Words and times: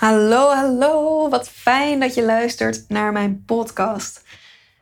Hallo, 0.00 0.54
hallo. 0.54 1.28
Wat 1.28 1.48
fijn 1.48 2.00
dat 2.00 2.14
je 2.14 2.24
luistert 2.24 2.84
naar 2.88 3.12
mijn 3.12 3.42
podcast. 3.46 4.22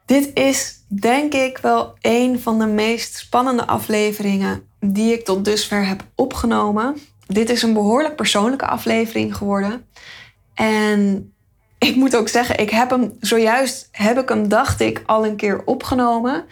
Dit 0.07 0.31
is 0.35 0.85
denk 0.87 1.35
ik 1.35 1.59
wel 1.59 1.97
een 2.01 2.41
van 2.41 2.59
de 2.59 2.67
meest 2.67 3.17
spannende 3.17 3.67
afleveringen 3.67 4.69
die 4.81 5.13
ik 5.13 5.25
tot 5.25 5.45
dusver 5.45 5.87
heb 5.87 6.05
opgenomen. 6.15 6.97
Dit 7.27 7.51
is 7.51 7.63
een 7.63 7.73
behoorlijk 7.73 8.17
persoonlijke 8.17 8.67
aflevering 8.67 9.37
geworden. 9.37 9.87
En 10.55 11.33
ik 11.79 11.97
moet 11.97 12.17
ook 12.17 12.29
zeggen, 12.29 12.59
ik 12.59 12.71
heb 12.71 12.91
hem 12.91 13.17
zojuist, 13.21 13.89
heb 13.93 14.19
ik 14.19 14.29
hem, 14.29 14.49
dacht 14.49 14.81
ik, 14.81 15.03
al 15.07 15.27
een 15.27 15.37
keer 15.37 15.63
opgenomen. 15.65 16.45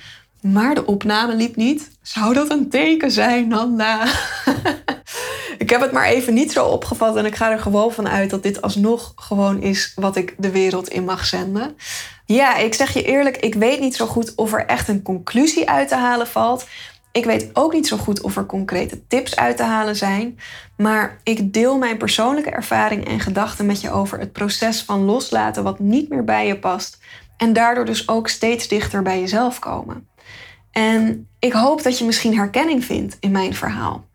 Maar 0.52 0.74
de 0.74 0.86
opname 0.86 1.34
liep 1.34 1.56
niet. 1.56 1.90
Zou 2.02 2.34
dat 2.34 2.50
een 2.50 2.68
teken 2.68 3.10
zijn, 3.10 3.48
Nanda? 3.48 4.04
ik 5.58 5.70
heb 5.70 5.80
het 5.80 5.92
maar 5.92 6.06
even 6.06 6.34
niet 6.34 6.52
zo 6.52 6.66
opgevat 6.66 7.16
en 7.16 7.26
ik 7.26 7.34
ga 7.34 7.50
er 7.50 7.58
gewoon 7.58 7.92
van 7.92 8.08
uit 8.08 8.30
dat 8.30 8.42
dit 8.42 8.62
alsnog 8.62 9.12
gewoon 9.16 9.62
is 9.62 9.92
wat 9.94 10.16
ik 10.16 10.34
de 10.38 10.50
wereld 10.50 10.88
in 10.88 11.04
mag 11.04 11.26
zenden. 11.26 11.76
Ja, 12.24 12.56
ik 12.56 12.74
zeg 12.74 12.92
je 12.92 13.04
eerlijk, 13.04 13.36
ik 13.36 13.54
weet 13.54 13.80
niet 13.80 13.96
zo 13.96 14.06
goed 14.06 14.34
of 14.34 14.52
er 14.52 14.66
echt 14.66 14.88
een 14.88 15.02
conclusie 15.02 15.70
uit 15.70 15.88
te 15.88 15.94
halen 15.94 16.26
valt. 16.26 16.66
Ik 17.12 17.24
weet 17.24 17.50
ook 17.52 17.72
niet 17.72 17.86
zo 17.86 17.96
goed 17.96 18.20
of 18.20 18.36
er 18.36 18.46
concrete 18.46 19.06
tips 19.06 19.36
uit 19.36 19.56
te 19.56 19.62
halen 19.62 19.96
zijn. 19.96 20.38
Maar 20.76 21.20
ik 21.22 21.52
deel 21.52 21.78
mijn 21.78 21.96
persoonlijke 21.96 22.50
ervaring 22.50 23.08
en 23.08 23.20
gedachten 23.20 23.66
met 23.66 23.80
je 23.80 23.90
over 23.90 24.18
het 24.18 24.32
proces 24.32 24.82
van 24.82 25.04
loslaten 25.04 25.62
wat 25.62 25.78
niet 25.78 26.08
meer 26.08 26.24
bij 26.24 26.46
je 26.46 26.58
past. 26.58 26.98
En 27.36 27.52
daardoor 27.52 27.84
dus 27.84 28.08
ook 28.08 28.28
steeds 28.28 28.68
dichter 28.68 29.02
bij 29.02 29.20
jezelf 29.20 29.58
komen. 29.58 30.08
En 30.76 31.28
ik 31.38 31.52
hoop 31.52 31.82
dat 31.82 31.98
je 31.98 32.04
misschien 32.04 32.36
herkenning 32.36 32.84
vindt 32.84 33.16
in 33.20 33.30
mijn 33.30 33.54
verhaal. 33.54 34.06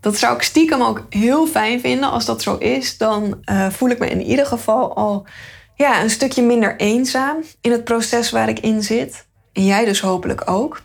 Dat 0.00 0.16
zou 0.16 0.36
ik 0.36 0.42
stiekem 0.42 0.82
ook 0.82 1.06
heel 1.10 1.46
fijn 1.46 1.80
vinden. 1.80 2.10
Als 2.10 2.24
dat 2.24 2.42
zo 2.42 2.56
is, 2.56 2.98
dan 2.98 3.42
uh, 3.50 3.70
voel 3.70 3.88
ik 3.88 3.98
me 3.98 4.08
in 4.08 4.22
ieder 4.22 4.46
geval 4.46 4.96
al 4.96 5.26
ja, 5.74 6.02
een 6.02 6.10
stukje 6.10 6.42
minder 6.42 6.76
eenzaam 6.76 7.36
in 7.60 7.70
het 7.70 7.84
proces 7.84 8.30
waar 8.30 8.48
ik 8.48 8.58
in 8.58 8.82
zit. 8.82 9.26
En 9.52 9.64
jij 9.64 9.84
dus 9.84 10.00
hopelijk 10.00 10.50
ook. 10.50 10.82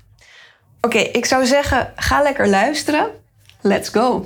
Oké, 0.82 1.00
ik 1.00 1.26
zou 1.26 1.46
zeggen, 1.46 1.94
ga 1.96 2.22
lekker 2.22 2.48
luisteren. 2.48 3.10
Let's 3.62 3.90
go! 3.90 4.26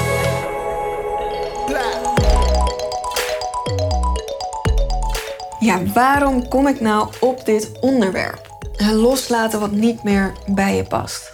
Ja, 5.61 5.83
waarom 5.93 6.47
kom 6.47 6.67
ik 6.67 6.79
nou 6.79 7.09
op 7.19 7.45
dit 7.45 7.71
onderwerp? 7.79 8.59
Loslaten 8.91 9.59
wat 9.59 9.71
niet 9.71 10.03
meer 10.03 10.33
bij 10.47 10.75
je 10.75 10.83
past. 10.83 11.31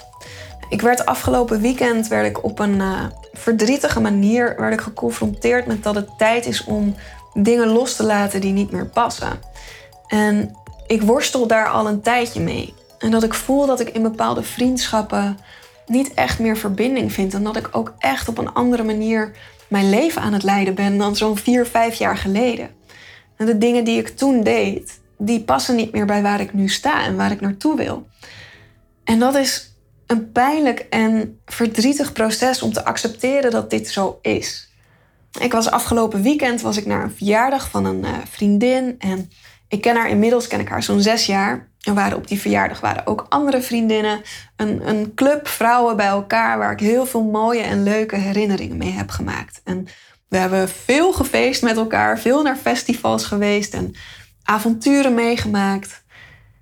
Ik 0.70 0.82
werd 0.82 1.06
afgelopen 1.06 1.62
weekend 1.62 2.08
werd 2.08 2.26
ik 2.26 2.44
op 2.44 2.60
een 2.60 2.76
uh, 2.76 3.04
verdrietige 3.34 4.00
manier 4.00 4.56
werd 4.58 4.74
ik 4.74 4.82
geconfronteerd 4.82 5.66
met 5.66 5.84
dat 5.84 5.96
het 5.96 6.18
tijd 6.18 6.46
is 6.46 6.64
om 6.64 6.96
dingen 7.34 7.68
los 7.68 7.96
te 7.96 8.04
laten 8.04 8.42
die 8.42 8.54
niet 8.54 8.72
meer 8.72 8.86
passen. 8.86 9.40
En 10.08 10.56
ik 10.88 11.02
worstel 11.02 11.48
daar 11.48 11.70
al 11.70 11.88
een 11.88 12.02
tijdje 12.02 12.40
mee. 12.40 12.74
En 13.00 13.12
dat 13.12 13.24
ik 13.24 13.34
voel 13.34 13.66
dat 13.66 13.80
ik 13.80 13.90
in 13.90 14.02
bepaalde 14.02 14.44
vriendschappen 14.44 15.38
niet 15.86 16.14
echt 16.14 16.40
meer 16.40 16.58
verbinding 16.58 17.14
vind. 17.14 17.34
En 17.34 17.44
dat 17.44 17.56
ik 17.56 17.70
ook 17.72 17.94
echt 17.98 18.28
op 18.28 18.38
een 18.38 18.54
andere 18.54 18.84
manier 18.84 19.32
mijn 19.68 19.90
leven 19.90 20.22
aan 20.22 20.34
het 20.34 20.44
leiden 20.44 20.76
ben 20.76 20.98
dan 20.98 21.16
zo'n 21.16 21.38
vier, 21.38 21.66
vijf 21.66 21.96
jaar 21.96 22.18
geleden. 22.18 22.70
En 23.38 23.46
de 23.46 23.58
dingen 23.58 23.84
die 23.84 24.00
ik 24.00 24.08
toen 24.08 24.44
deed, 24.44 25.00
die 25.18 25.44
passen 25.44 25.76
niet 25.76 25.92
meer 25.92 26.06
bij 26.06 26.22
waar 26.22 26.40
ik 26.40 26.54
nu 26.54 26.70
sta 26.70 27.04
en 27.06 27.16
waar 27.16 27.32
ik 27.32 27.42
naartoe 27.42 27.76
wil. 27.76 28.08
En 29.04 29.20
dat 29.20 29.36
is 29.36 29.76
een 30.08 30.32
pijnlijk 30.32 30.80
en 30.80 31.40
verdrietig 31.46 32.14
proces 32.14 32.62
om 32.62 32.74
te 32.74 32.86
accepteren 32.86 33.52
dat 33.52 33.70
dit 33.70 33.90
zo 33.90 34.20
is. 34.22 34.72
Ik 35.40 35.52
was 35.52 35.72
afgelopen 35.72 36.22
weekend 36.22 36.62
was 36.62 36.78
ik 36.78 36.86
naar 36.86 37.04
een 37.04 37.16
verjaardag 37.16 37.70
van 37.70 37.86
een 37.86 38.04
uh, 38.04 38.10
vriendin 38.30 38.96
en 39.00 39.30
ik 39.68 39.82
ken 39.82 39.96
haar 39.96 40.10
inmiddels 40.10 40.48
ken 40.48 40.60
ik 40.60 40.70
haar 40.70 40.84
zo'n 40.84 41.02
zes 41.02 41.26
jaar. 41.26 41.70
Er 41.82 41.94
waren 41.94 42.18
op 42.18 42.28
die 42.28 42.40
verjaardag 42.40 42.80
waren 42.80 43.08
ook 43.08 43.26
andere 43.30 43.62
vriendinnen, 43.62 44.22
een, 44.56 44.88
een 44.88 45.14
club 45.14 45.48
vrouwen 45.48 45.96
bij 45.96 46.08
elkaar 46.08 46.58
waar 46.58 46.72
ik 46.72 46.80
heel 46.80 47.06
veel 47.06 47.24
mooie 47.24 47.62
en 47.62 47.84
leuke 47.84 48.16
herinneringen 48.16 48.78
mee 48.78 48.92
heb 48.92 49.10
gemaakt. 49.10 49.62
En 49.64 49.88
we 50.30 50.38
hebben 50.38 50.70
veel 50.70 51.14
gefeest 51.14 51.62
met 51.62 51.78
elkaar, 51.78 52.20
veel 52.20 52.42
naar 52.42 52.56
festivals 52.56 53.26
geweest 53.26 53.74
en 53.74 53.96
avonturen 54.44 55.14
meegemaakt. 55.14 56.04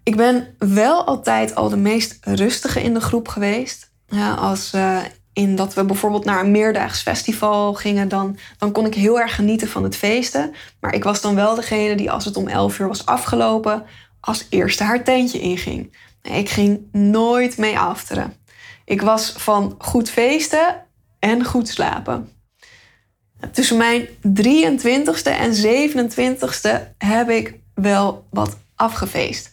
Ik 0.03 0.16
ben 0.16 0.56
wel 0.58 1.06
altijd 1.06 1.56
al 1.56 1.70
de 1.70 1.78
meest 1.78 2.18
rustige 2.22 2.81
in 2.81 2.94
de 2.94 3.02
groep 3.02 3.28
geweest. 3.28 3.92
Ja, 4.08 4.34
als 4.34 4.74
uh, 4.74 5.00
in 5.34 5.56
dat 5.56 5.74
we 5.74 5.86
bijvoorbeeld 5.86 6.26
naar 6.26 6.44
een 6.44 6.52
meerdaags 6.52 7.02
festival 7.02 7.74
gingen, 7.74 8.08
dan, 8.08 8.38
dan 8.58 8.72
kon 8.72 8.86
ik 8.86 8.94
heel 8.94 9.20
erg 9.20 9.36
genieten 9.36 9.68
van 9.68 9.84
het 9.84 9.96
feesten. 9.96 10.53
Maar 10.80 10.94
ik 10.94 11.03
was 11.03 11.22
dan 11.22 11.36
wel 11.36 11.56
degene 11.56 11.96
die, 11.96 12.12
als 12.12 12.26
het 12.26 12.38
om 12.38 12.47
11 12.47 12.80
uur 12.80 12.88
was 12.88 13.06
afgelopen, 13.06 13.84
als 14.20 14.47
eerste 14.50 14.84
haar 14.84 15.03
tentje 15.03 15.40
inging. 15.40 15.97
Ik 16.22 16.50
ging 16.50 16.88
nooit 16.92 17.58
mee 17.58 17.80
afteren. 17.80 18.34
Ik 18.86 19.02
was 19.02 19.34
van 19.38 19.76
goed 19.78 20.09
feesten 20.09 20.86
en 21.20 21.46
goed 21.46 21.68
slapen. 21.68 22.34
Tussen 23.51 23.78
mijn 23.78 24.07
23ste 24.07 25.31
en 25.31 25.53
27ste 25.53 26.97
heb 26.97 27.29
ik 27.29 27.59
wel 27.73 28.25
wat 28.29 28.57
afgefeest. 28.75 29.51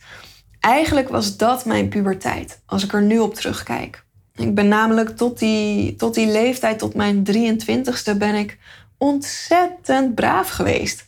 Eigenlijk 0.60 1.08
was 1.08 1.36
dat 1.36 1.64
mijn 1.64 1.88
puberteit, 1.88 2.62
als 2.66 2.84
ik 2.84 2.92
er 2.92 3.02
nu 3.02 3.18
op 3.18 3.34
terugkijk. 3.34 4.04
Ik 4.34 4.54
ben 4.54 4.68
namelijk 4.68 5.16
tot 5.16 5.38
die, 5.38 5.96
tot 5.96 6.14
die 6.14 6.26
leeftijd, 6.26 6.78
tot 6.78 6.94
mijn 6.94 7.26
23ste, 7.32 8.16
ben 8.16 8.34
ik 8.34 8.58
ontzettend 8.98 10.14
braaf 10.14 10.48
geweest. 10.48 11.06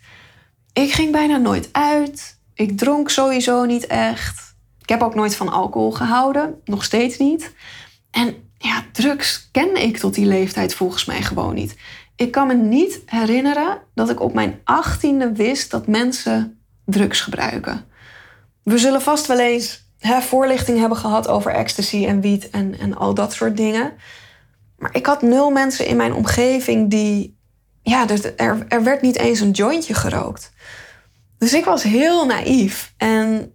Ik 0.73 0.93
ging 0.93 1.13
bijna 1.13 1.37
nooit 1.37 1.69
uit. 1.73 2.39
Ik 2.55 2.79
dronk 2.79 3.11
sowieso 3.11 3.65
niet 3.65 3.87
echt. 3.87 4.55
Ik 4.83 4.89
heb 4.89 5.03
ook 5.03 5.15
nooit 5.15 5.37
van 5.37 5.49
alcohol 5.49 5.93
gehouden, 5.93 6.61
nog 6.65 6.85
steeds 6.85 7.19
niet. 7.19 7.53
En 8.11 8.35
ja, 8.59 8.85
drugs 8.93 9.49
kende 9.53 9.83
ik 9.83 9.97
tot 9.97 10.15
die 10.15 10.27
leeftijd 10.27 10.75
volgens 10.75 11.05
mij 11.05 11.23
gewoon 11.23 11.55
niet. 11.55 11.77
Ik 12.17 12.31
kan 12.31 12.47
me 12.47 12.55
niet 12.55 13.03
herinneren 13.07 13.79
dat 13.95 14.11
ik 14.11 14.21
op 14.21 14.35
mijn 14.35 14.61
achttiende 14.65 15.33
wist 15.33 15.71
dat 15.71 15.87
mensen 15.87 16.59
drugs 16.85 17.21
gebruiken. 17.21 17.85
We 18.63 18.79
zullen 18.79 19.03
vast 19.03 19.27
wel 19.27 19.41
eens 19.41 19.89
hè, 19.99 20.21
voorlichting 20.21 20.79
hebben 20.79 20.99
gehad 20.99 21.29
over 21.29 21.53
ecstasy 21.53 22.07
en 22.07 22.21
wiet 22.21 22.51
en, 22.51 22.79
en 22.79 22.97
al 22.97 23.15
dat 23.15 23.33
soort 23.33 23.57
dingen. 23.57 23.93
Maar 24.79 24.95
ik 24.95 25.07
had 25.07 25.23
nul 25.23 25.51
mensen 25.51 25.87
in 25.87 25.97
mijn 25.97 26.15
omgeving 26.15 26.91
die. 26.91 27.39
Ja, 27.83 28.09
er, 28.37 28.65
er 28.69 28.83
werd 28.83 29.03
niet 29.03 29.19
eens 29.19 29.41
een 29.41 29.51
jointje 29.51 29.95
gerookt. 29.95 30.53
Dus 31.39 31.55
ik 31.55 31.65
was 31.65 31.83
heel 31.83 32.27
naïef. 32.27 32.95
En 32.97 33.53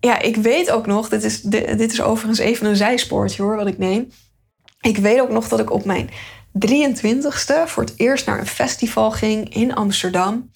ja, 0.00 0.20
ik 0.20 0.36
weet 0.36 0.70
ook 0.70 0.86
nog, 0.86 1.08
dit 1.08 1.24
is, 1.24 1.40
dit 1.40 1.92
is 1.92 2.02
overigens 2.02 2.38
even 2.38 2.66
een 2.66 2.76
zijspoortje 2.76 3.42
hoor, 3.42 3.56
wat 3.56 3.66
ik 3.66 3.78
neem. 3.78 4.08
Ik 4.80 4.96
weet 4.96 5.20
ook 5.20 5.30
nog 5.30 5.48
dat 5.48 5.60
ik 5.60 5.70
op 5.70 5.84
mijn 5.84 6.10
23ste 6.66 7.66
voor 7.66 7.82
het 7.82 7.94
eerst 7.96 8.26
naar 8.26 8.38
een 8.38 8.46
festival 8.46 9.10
ging 9.10 9.54
in 9.54 9.74
Amsterdam. 9.74 10.50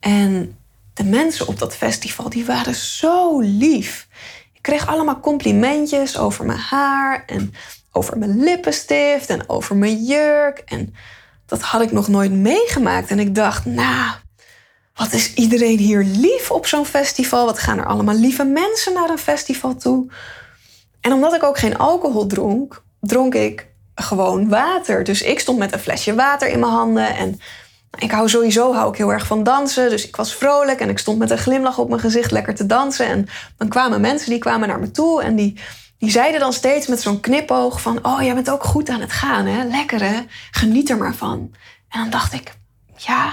En 0.00 0.58
de 0.94 1.04
mensen 1.04 1.46
op 1.46 1.58
dat 1.58 1.76
festival, 1.76 2.28
die 2.28 2.44
waren 2.44 2.74
zo 2.74 3.40
lief. 3.40 4.08
Ik 4.52 4.62
kreeg 4.62 4.86
allemaal 4.86 5.20
complimentjes 5.20 6.18
over 6.18 6.46
mijn 6.46 6.58
haar 6.58 7.24
en 7.26 7.54
over 7.92 8.18
mijn 8.18 8.42
lippenstift 8.42 9.30
en 9.30 9.48
over 9.48 9.76
mijn 9.76 10.04
jurk. 10.04 10.62
En 10.64 10.94
dat 11.46 11.60
had 11.60 11.80
ik 11.80 11.92
nog 11.92 12.08
nooit 12.08 12.32
meegemaakt. 12.32 13.10
En 13.10 13.18
ik 13.18 13.34
dacht, 13.34 13.64
nou, 13.64 14.10
wat 14.94 15.12
is 15.12 15.34
iedereen 15.34 15.78
hier 15.78 16.04
lief 16.04 16.50
op 16.50 16.66
zo'n 16.66 16.86
festival? 16.86 17.46
Wat 17.46 17.58
gaan 17.58 17.78
er 17.78 17.86
allemaal 17.86 18.14
lieve 18.14 18.44
mensen 18.44 18.92
naar 18.92 19.10
een 19.10 19.18
festival 19.18 19.76
toe? 19.76 20.10
En 21.00 21.12
omdat 21.12 21.34
ik 21.34 21.42
ook 21.42 21.58
geen 21.58 21.76
alcohol 21.78 22.26
dronk, 22.26 22.82
dronk 23.00 23.34
ik 23.34 23.69
gewoon 24.02 24.48
water. 24.48 25.04
Dus 25.04 25.22
ik 25.22 25.40
stond 25.40 25.58
met 25.58 25.72
een 25.72 25.78
flesje 25.78 26.14
water 26.14 26.48
in 26.48 26.58
mijn 26.58 26.72
handen 26.72 27.16
en 27.16 27.40
ik 27.98 28.10
hou 28.10 28.28
sowieso 28.28 28.74
hou 28.74 28.90
ik 28.90 28.98
heel 28.98 29.12
erg 29.12 29.26
van 29.26 29.42
dansen. 29.42 29.90
Dus 29.90 30.06
ik 30.06 30.16
was 30.16 30.34
vrolijk 30.34 30.80
en 30.80 30.88
ik 30.88 30.98
stond 30.98 31.18
met 31.18 31.30
een 31.30 31.38
glimlach 31.38 31.78
op 31.78 31.88
mijn 31.88 32.00
gezicht 32.00 32.30
lekker 32.30 32.54
te 32.54 32.66
dansen. 32.66 33.06
En 33.06 33.28
dan 33.56 33.68
kwamen 33.68 34.00
mensen 34.00 34.30
die 34.30 34.38
kwamen 34.38 34.68
naar 34.68 34.80
me 34.80 34.90
toe 34.90 35.22
en 35.22 35.36
die, 35.36 35.58
die 35.98 36.10
zeiden 36.10 36.40
dan 36.40 36.52
steeds 36.52 36.86
met 36.86 37.00
zo'n 37.00 37.20
knipoog 37.20 37.80
van... 37.80 37.98
oh, 38.06 38.22
jij 38.22 38.34
bent 38.34 38.50
ook 38.50 38.64
goed 38.64 38.88
aan 38.88 39.00
het 39.00 39.12
gaan, 39.12 39.46
hè? 39.46 39.64
Lekker, 39.64 40.02
hè? 40.02 40.20
Geniet 40.50 40.90
er 40.90 40.96
maar 40.96 41.14
van. 41.14 41.54
En 41.88 42.00
dan 42.00 42.10
dacht 42.10 42.32
ik, 42.32 42.52
ja, 42.96 43.32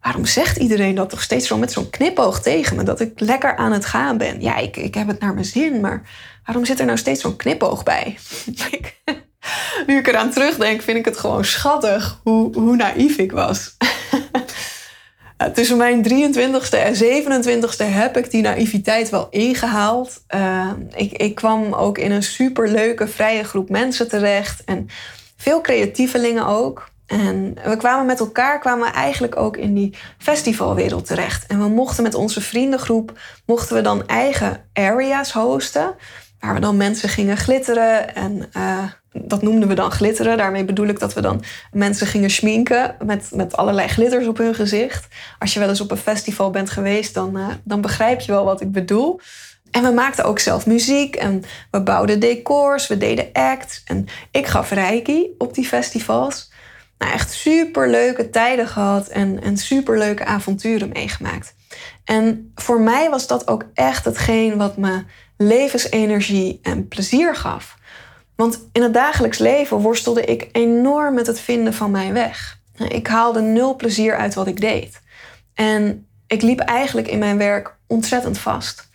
waarom 0.00 0.26
zegt 0.26 0.56
iedereen 0.56 0.94
dat 0.94 1.10
toch 1.10 1.22
steeds 1.22 1.46
zo 1.46 1.58
met 1.58 1.72
zo'n 1.72 1.90
knipoog 1.90 2.40
tegen 2.40 2.76
me? 2.76 2.82
Dat 2.82 3.00
ik 3.00 3.20
lekker 3.20 3.56
aan 3.56 3.72
het 3.72 3.84
gaan 3.84 4.18
ben. 4.18 4.40
Ja, 4.40 4.56
ik, 4.56 4.76
ik 4.76 4.94
heb 4.94 5.06
het 5.06 5.20
naar 5.20 5.34
mijn 5.34 5.46
zin, 5.46 5.80
maar 5.80 6.02
waarom 6.44 6.64
zit 6.64 6.80
er 6.80 6.86
nou 6.86 6.98
steeds 6.98 7.20
zo'n 7.20 7.36
knipoog 7.36 7.82
bij? 7.82 8.18
nu 9.86 9.98
ik 9.98 10.06
eraan 10.06 10.30
terugdenk, 10.30 10.82
vind 10.82 10.98
ik 10.98 11.04
het 11.04 11.16
gewoon 11.16 11.44
schattig 11.44 12.20
hoe, 12.22 12.54
hoe 12.54 12.76
naïef 12.76 13.16
ik 13.16 13.32
was. 13.32 13.76
tussen 15.54 15.76
mijn 15.76 16.04
23ste 16.08 16.78
en 16.78 16.94
27ste 16.94 17.84
heb 17.84 18.16
ik 18.16 18.30
die 18.30 18.42
naïviteit 18.42 19.10
wel 19.10 19.26
ingehaald. 19.30 20.22
Uh, 20.34 20.70
ik, 20.94 21.12
ik 21.12 21.34
kwam 21.34 21.72
ook 21.72 21.98
in 21.98 22.12
een 22.12 22.22
superleuke, 22.22 23.08
vrije 23.08 23.44
groep 23.44 23.68
mensen 23.70 24.08
terecht. 24.08 24.64
En 24.64 24.88
veel 25.36 25.60
creatievelingen 25.60 26.46
ook. 26.46 26.90
En 27.06 27.56
we 27.64 27.76
kwamen 27.76 28.06
met 28.06 28.20
elkaar 28.20 28.58
kwamen 28.60 28.92
eigenlijk 28.92 29.36
ook 29.36 29.56
in 29.56 29.74
die 29.74 29.96
festivalwereld 30.18 31.06
terecht. 31.06 31.46
En 31.46 31.58
we 31.58 31.68
mochten 31.68 32.02
met 32.02 32.14
onze 32.14 32.40
vriendengroep 32.40 33.18
mochten 33.46 33.76
we 33.76 33.82
dan 33.82 34.06
eigen 34.06 34.64
areas 34.72 35.32
hosten. 35.32 35.94
Waar 36.40 36.54
we 36.54 36.60
dan 36.60 36.76
mensen 36.76 37.08
gingen 37.08 37.36
glitteren. 37.36 38.14
En 38.14 38.48
uh, 38.56 38.84
dat 39.12 39.42
noemden 39.42 39.68
we 39.68 39.74
dan 39.74 39.90
glitteren. 39.90 40.36
Daarmee 40.36 40.64
bedoel 40.64 40.86
ik 40.86 40.98
dat 40.98 41.14
we 41.14 41.20
dan 41.20 41.44
mensen 41.72 42.06
gingen 42.06 42.30
schminken 42.30 42.96
met, 43.04 43.30
met 43.34 43.56
allerlei 43.56 43.88
glitters 43.88 44.26
op 44.26 44.38
hun 44.38 44.54
gezicht. 44.54 45.08
Als 45.38 45.52
je 45.52 45.58
wel 45.58 45.68
eens 45.68 45.80
op 45.80 45.90
een 45.90 45.96
festival 45.96 46.50
bent 46.50 46.70
geweest, 46.70 47.14
dan, 47.14 47.38
uh, 47.38 47.46
dan 47.64 47.80
begrijp 47.80 48.20
je 48.20 48.32
wel 48.32 48.44
wat 48.44 48.60
ik 48.60 48.72
bedoel. 48.72 49.20
En 49.70 49.82
we 49.82 49.90
maakten 49.90 50.24
ook 50.24 50.38
zelf 50.38 50.66
muziek 50.66 51.14
en 51.14 51.44
we 51.70 51.82
bouwden 51.82 52.20
decors, 52.20 52.86
we 52.86 52.98
deden 52.98 53.28
acts. 53.32 53.82
En 53.84 54.06
ik 54.30 54.46
gaf 54.46 54.70
reiki 54.70 55.34
op 55.38 55.54
die 55.54 55.66
festivals. 55.66 56.50
Nou, 56.98 57.12
echt 57.12 57.32
super 57.32 57.90
leuke 57.90 58.30
tijden 58.30 58.68
gehad 58.68 59.08
en, 59.08 59.42
en 59.42 59.56
super 59.56 59.98
leuke 59.98 60.24
avonturen 60.24 60.88
meegemaakt. 60.88 61.54
En 62.04 62.52
voor 62.54 62.80
mij 62.80 63.10
was 63.10 63.26
dat 63.26 63.48
ook 63.48 63.64
echt 63.74 64.04
hetgeen 64.04 64.56
wat 64.56 64.76
me 64.76 65.04
levensenergie 65.36 66.58
en 66.62 66.88
plezier 66.88 67.36
gaf. 67.36 67.76
Want 68.42 68.68
in 68.72 68.82
het 68.82 68.94
dagelijks 68.94 69.38
leven 69.38 69.76
worstelde 69.76 70.24
ik 70.24 70.48
enorm 70.52 71.14
met 71.14 71.26
het 71.26 71.40
vinden 71.40 71.74
van 71.74 71.90
mijn 71.90 72.12
weg. 72.12 72.60
Ik 72.88 73.06
haalde 73.06 73.40
nul 73.40 73.76
plezier 73.76 74.16
uit 74.16 74.34
wat 74.34 74.46
ik 74.46 74.60
deed. 74.60 75.00
En 75.54 76.06
ik 76.26 76.42
liep 76.42 76.58
eigenlijk 76.58 77.08
in 77.08 77.18
mijn 77.18 77.38
werk 77.38 77.76
ontzettend 77.86 78.38
vast. 78.38 78.88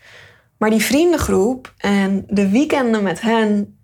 Maar 0.57 0.69
die 0.69 0.81
vriendengroep 0.81 1.73
en 1.77 2.23
de 2.27 2.49
weekenden 2.49 3.03
met 3.03 3.21
hen, 3.21 3.79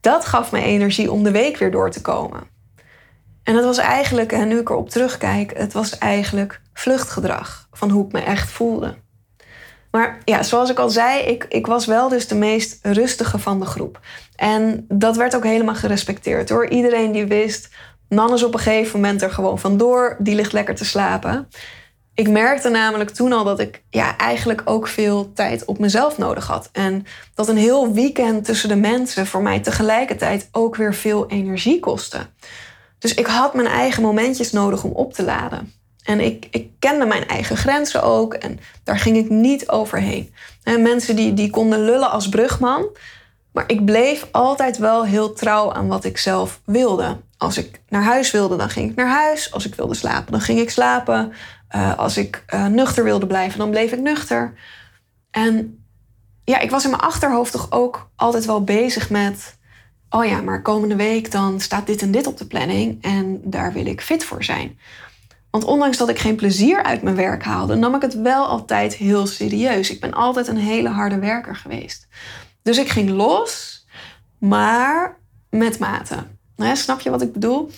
dat 0.00 0.24
gaf 0.24 0.52
me 0.52 0.60
energie 0.60 1.12
om 1.12 1.22
de 1.22 1.30
week 1.30 1.56
weer 1.56 1.70
door 1.70 1.90
te 1.90 2.00
komen. 2.00 2.40
En 3.42 3.54
het 3.54 3.64
was 3.64 3.78
eigenlijk, 3.78 4.32
en 4.32 4.48
nu 4.48 4.58
ik 4.58 4.70
erop 4.70 4.90
terugkijk, 4.90 5.56
het 5.56 5.72
was 5.72 5.98
eigenlijk 5.98 6.60
vluchtgedrag 6.72 7.68
van 7.72 7.90
hoe 7.90 8.06
ik 8.06 8.12
me 8.12 8.20
echt 8.20 8.50
voelde. 8.50 8.94
Maar 9.90 10.18
ja, 10.24 10.42
zoals 10.42 10.70
ik 10.70 10.78
al 10.78 10.90
zei, 10.90 11.22
ik, 11.22 11.46
ik 11.48 11.66
was 11.66 11.86
wel 11.86 12.08
dus 12.08 12.28
de 12.28 12.34
meest 12.34 12.78
rustige 12.82 13.38
van 13.38 13.60
de 13.60 13.66
groep. 13.66 14.00
En 14.38 14.84
dat 14.88 15.16
werd 15.16 15.36
ook 15.36 15.44
helemaal 15.44 15.74
gerespecteerd 15.74 16.48
door 16.48 16.68
iedereen 16.68 17.12
die 17.12 17.26
wist. 17.26 17.68
Nan 18.08 18.34
is 18.34 18.42
op 18.42 18.54
een 18.54 18.60
gegeven 18.60 19.00
moment 19.00 19.22
er 19.22 19.30
gewoon 19.30 19.58
vandoor, 19.58 20.16
die 20.18 20.34
ligt 20.34 20.52
lekker 20.52 20.74
te 20.74 20.84
slapen. 20.84 21.48
Ik 22.14 22.28
merkte 22.28 22.68
namelijk 22.68 23.10
toen 23.10 23.32
al 23.32 23.44
dat 23.44 23.60
ik 23.60 23.82
ja, 23.90 24.16
eigenlijk 24.16 24.62
ook 24.64 24.88
veel 24.88 25.32
tijd 25.32 25.64
op 25.64 25.78
mezelf 25.78 26.18
nodig 26.18 26.46
had. 26.46 26.68
En 26.72 27.06
dat 27.34 27.48
een 27.48 27.56
heel 27.56 27.92
weekend 27.92 28.44
tussen 28.44 28.68
de 28.68 28.76
mensen 28.76 29.26
voor 29.26 29.42
mij 29.42 29.60
tegelijkertijd 29.60 30.48
ook 30.52 30.76
weer 30.76 30.94
veel 30.94 31.26
energie 31.30 31.80
kostte. 31.80 32.18
Dus 32.98 33.14
ik 33.14 33.26
had 33.26 33.54
mijn 33.54 33.68
eigen 33.68 34.02
momentjes 34.02 34.52
nodig 34.52 34.84
om 34.84 34.90
op 34.90 35.12
te 35.12 35.24
laden. 35.24 35.72
En 36.04 36.20
ik, 36.20 36.46
ik 36.50 36.70
kende 36.78 37.04
mijn 37.04 37.26
eigen 37.26 37.56
grenzen 37.56 38.02
ook 38.02 38.34
en 38.34 38.58
daar 38.84 38.98
ging 38.98 39.16
ik 39.16 39.30
niet 39.30 39.68
overheen. 39.68 40.34
En 40.62 40.82
mensen 40.82 41.16
die, 41.16 41.34
die 41.34 41.50
konden 41.50 41.84
lullen 41.84 42.10
als 42.10 42.28
brugman, 42.28 42.86
maar 43.58 43.70
ik 43.70 43.84
bleef 43.84 44.28
altijd 44.30 44.78
wel 44.78 45.04
heel 45.04 45.32
trouw 45.32 45.72
aan 45.72 45.88
wat 45.88 46.04
ik 46.04 46.18
zelf 46.18 46.60
wilde. 46.64 47.20
Als 47.36 47.58
ik 47.58 47.80
naar 47.88 48.02
huis 48.02 48.30
wilde, 48.30 48.56
dan 48.56 48.70
ging 48.70 48.90
ik 48.90 48.96
naar 48.96 49.08
huis. 49.08 49.52
Als 49.52 49.66
ik 49.66 49.74
wilde 49.74 49.94
slapen, 49.94 50.32
dan 50.32 50.40
ging 50.40 50.58
ik 50.58 50.70
slapen. 50.70 51.32
Uh, 51.76 51.98
als 51.98 52.16
ik 52.16 52.44
uh, 52.54 52.66
nuchter 52.66 53.04
wilde 53.04 53.26
blijven, 53.26 53.58
dan 53.58 53.70
bleef 53.70 53.92
ik 53.92 54.00
nuchter. 54.00 54.54
En 55.30 55.84
ja, 56.44 56.58
ik 56.58 56.70
was 56.70 56.84
in 56.84 56.90
mijn 56.90 57.02
achterhoofd 57.02 57.52
toch 57.52 57.66
ook 57.70 58.10
altijd 58.16 58.44
wel 58.44 58.64
bezig 58.64 59.10
met... 59.10 59.58
oh 60.10 60.24
ja, 60.24 60.40
maar 60.40 60.62
komende 60.62 60.96
week 60.96 61.30
dan 61.30 61.60
staat 61.60 61.86
dit 61.86 62.02
en 62.02 62.10
dit 62.10 62.26
op 62.26 62.36
de 62.36 62.46
planning... 62.46 63.02
en 63.02 63.40
daar 63.44 63.72
wil 63.72 63.86
ik 63.86 64.00
fit 64.00 64.24
voor 64.24 64.44
zijn. 64.44 64.78
Want 65.50 65.64
ondanks 65.64 65.96
dat 65.96 66.08
ik 66.08 66.18
geen 66.18 66.36
plezier 66.36 66.82
uit 66.82 67.02
mijn 67.02 67.16
werk 67.16 67.42
haalde, 67.42 67.74
nam 67.74 67.94
ik 67.94 68.02
het 68.02 68.20
wel 68.20 68.46
altijd 68.46 68.94
heel 68.94 69.26
serieus. 69.26 69.90
Ik 69.90 70.00
ben 70.00 70.12
altijd 70.12 70.46
een 70.46 70.56
hele 70.56 70.88
harde 70.88 71.18
werker 71.18 71.56
geweest. 71.56 72.08
Dus 72.68 72.78
ik 72.78 72.88
ging 72.88 73.10
los, 73.10 73.84
maar 74.38 75.18
met 75.50 75.78
mate. 75.78 76.16
Snap 76.72 77.00
je 77.00 77.10
wat 77.10 77.22
ik 77.22 77.32
bedoel? 77.32 77.70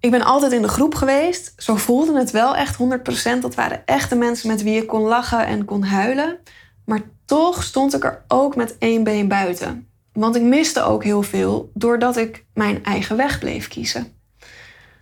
Ik 0.00 0.10
ben 0.10 0.22
altijd 0.22 0.52
in 0.52 0.62
de 0.62 0.68
groep 0.68 0.94
geweest. 0.94 1.52
Zo 1.56 1.76
voelde 1.76 2.18
het 2.18 2.30
wel 2.30 2.56
echt 2.56 2.76
100%. 2.76 3.40
Dat 3.40 3.54
waren 3.54 3.86
echte 3.86 4.14
mensen 4.14 4.48
met 4.48 4.62
wie 4.62 4.82
ik 4.82 4.86
kon 4.86 5.02
lachen 5.02 5.46
en 5.46 5.64
kon 5.64 5.82
huilen. 5.82 6.38
Maar 6.84 7.00
toch 7.24 7.62
stond 7.62 7.94
ik 7.94 8.04
er 8.04 8.24
ook 8.28 8.56
met 8.56 8.78
één 8.78 9.04
been 9.04 9.28
buiten. 9.28 9.88
Want 10.12 10.36
ik 10.36 10.42
miste 10.42 10.82
ook 10.82 11.04
heel 11.04 11.22
veel 11.22 11.70
doordat 11.74 12.16
ik 12.16 12.44
mijn 12.54 12.84
eigen 12.84 13.16
weg 13.16 13.38
bleef 13.38 13.68
kiezen 13.68 14.14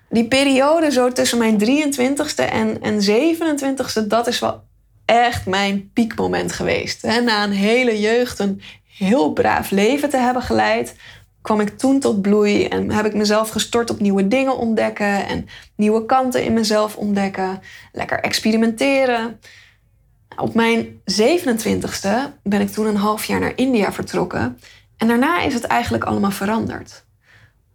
die 0.09 0.29
periode 0.29 0.91
zo 0.91 1.13
tussen 1.13 1.39
mijn 1.39 1.61
23ste 1.61 2.51
en, 2.51 2.83
en 2.83 3.01
27ste, 3.01 4.07
dat 4.07 4.27
is 4.27 4.39
wel 4.39 4.63
echt 5.05 5.47
mijn 5.47 5.91
piekmoment 5.93 6.53
geweest. 6.53 7.03
Na 7.03 7.45
een 7.45 7.53
hele 7.53 8.01
jeugd 8.01 8.39
een 8.39 8.61
heel 8.99 9.33
braaf 9.33 9.71
leven 9.71 10.11
te 10.11 10.17
hebben 10.17 10.43
geleid, 10.43 10.97
kwam 11.43 11.61
ik 11.61 11.79
toen 11.79 12.01
tot 12.01 12.23
bloei 12.23 12.67
en 12.67 12.91
heb 12.91 13.07
ik 13.07 13.15
mezelf 13.15 13.49
gestort 13.49 13.91
op 13.91 14.01
nieuwe 14.01 14.29
dingen 14.29 14.57
ontdekken 14.57 15.27
en 15.27 15.49
nieuwe 15.77 16.07
kanten 16.07 16.45
in 16.45 16.53
mezelf 16.53 16.97
ontdekken, 16.97 17.61
lekker 17.93 18.21
experimenteren. 18.21 19.41
Op 20.37 20.55
mijn 20.55 21.01
27ste 21.13 22.41
ben 22.43 22.61
ik 22.61 22.71
toen 22.71 22.87
een 22.87 22.97
half 22.97 23.25
jaar 23.25 23.41
naar 23.41 23.53
India 23.57 23.93
vertrokken 23.93 24.59
en 24.97 25.09
daarna 25.09 25.41
is 25.41 25.55
het 25.55 25.65
eigenlijk 25.65 26.05
allemaal 26.05 26.31
veranderd. 26.31 27.05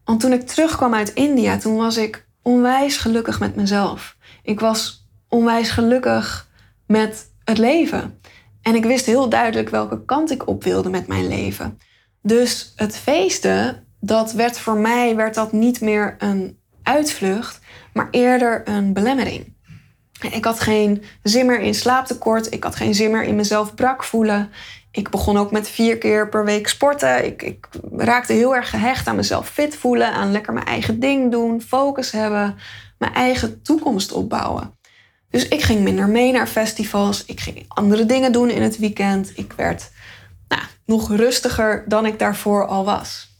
Want 0.04 0.19
toen 0.19 0.33
ik 0.33 0.48
terugkwam 0.48 0.94
uit 0.94 1.13
India, 1.13 1.57
toen 1.57 1.75
was 1.75 1.98
ik 1.98 2.27
onwijs 2.42 2.98
gelukkig 2.98 3.39
met 3.39 3.56
mezelf. 3.56 4.18
Ik 4.44 4.60
was 4.60 5.07
onwijs 5.27 5.69
gelukkig 5.69 6.49
met 6.88 7.31
het 7.44 7.57
leven. 7.57 8.19
En 8.61 8.75
ik 8.75 8.85
wist 8.85 9.06
heel 9.06 9.30
duidelijk 9.30 9.69
welke 9.69 10.06
kant 10.06 10.31
ik 10.31 10.47
op 10.47 10.63
wilde 10.63 10.89
met 10.89 11.07
mijn 11.07 11.28
leven. 11.28 11.78
Dus 12.21 12.73
het 12.75 12.97
feesten, 12.97 13.87
dat 13.99 14.31
werd 14.31 14.59
voor 14.59 14.78
mij 14.78 15.16
werd 15.16 15.35
dat 15.35 15.51
niet 15.51 15.81
meer 15.81 16.16
een 16.18 16.59
uitvlucht, 16.83 17.59
maar 17.94 18.07
eerder 18.11 18.61
een 18.68 18.94
belemmering. 18.94 19.57
Ik 20.31 20.45
had 20.45 20.59
geen 20.59 21.04
zin 21.23 21.45
meer 21.45 21.59
in 21.59 21.73
slaaptekort. 21.73 22.54
Ik 22.54 22.63
had 22.63 22.75
geen 22.75 22.95
zin 22.95 23.11
meer 23.11 23.23
in 23.23 23.35
mezelf 23.35 23.75
brak 23.75 24.04
voelen. 24.04 24.49
Ik 24.92 25.09
begon 25.09 25.37
ook 25.37 25.51
met 25.51 25.69
vier 25.69 25.97
keer 25.97 26.30
per 26.30 26.45
week 26.45 26.68
sporten. 26.68 27.25
Ik, 27.25 27.44
ik, 27.44 27.68
raakte 27.92 28.33
heel 28.33 28.56
erg 28.56 28.69
gehecht 28.69 29.07
aan 29.07 29.16
mezelf 29.16 29.49
fit 29.49 29.75
voelen, 29.75 30.13
aan 30.13 30.31
lekker 30.31 30.54
mijn 30.54 30.66
eigen 30.66 30.99
ding 30.99 31.31
doen, 31.31 31.61
focus 31.61 32.11
hebben, 32.11 32.56
mijn 32.97 33.13
eigen 33.13 33.61
toekomst 33.61 34.11
opbouwen. 34.11 34.79
Dus 35.30 35.48
ik 35.48 35.62
ging 35.62 35.81
minder 35.81 36.07
mee 36.07 36.31
naar 36.31 36.48
festivals. 36.48 37.26
Ik 37.26 37.40
ging 37.40 37.66
andere 37.68 38.06
dingen 38.06 38.31
doen 38.31 38.50
in 38.50 38.62
het 38.62 38.78
weekend. 38.78 39.31
Ik 39.36 39.54
werd 39.54 39.92
nou, 40.48 40.62
nog 40.86 41.16
rustiger 41.16 41.83
dan 41.88 42.06
ik 42.06 42.19
daarvoor 42.19 42.68
al 42.68 42.86
was. 42.86 43.38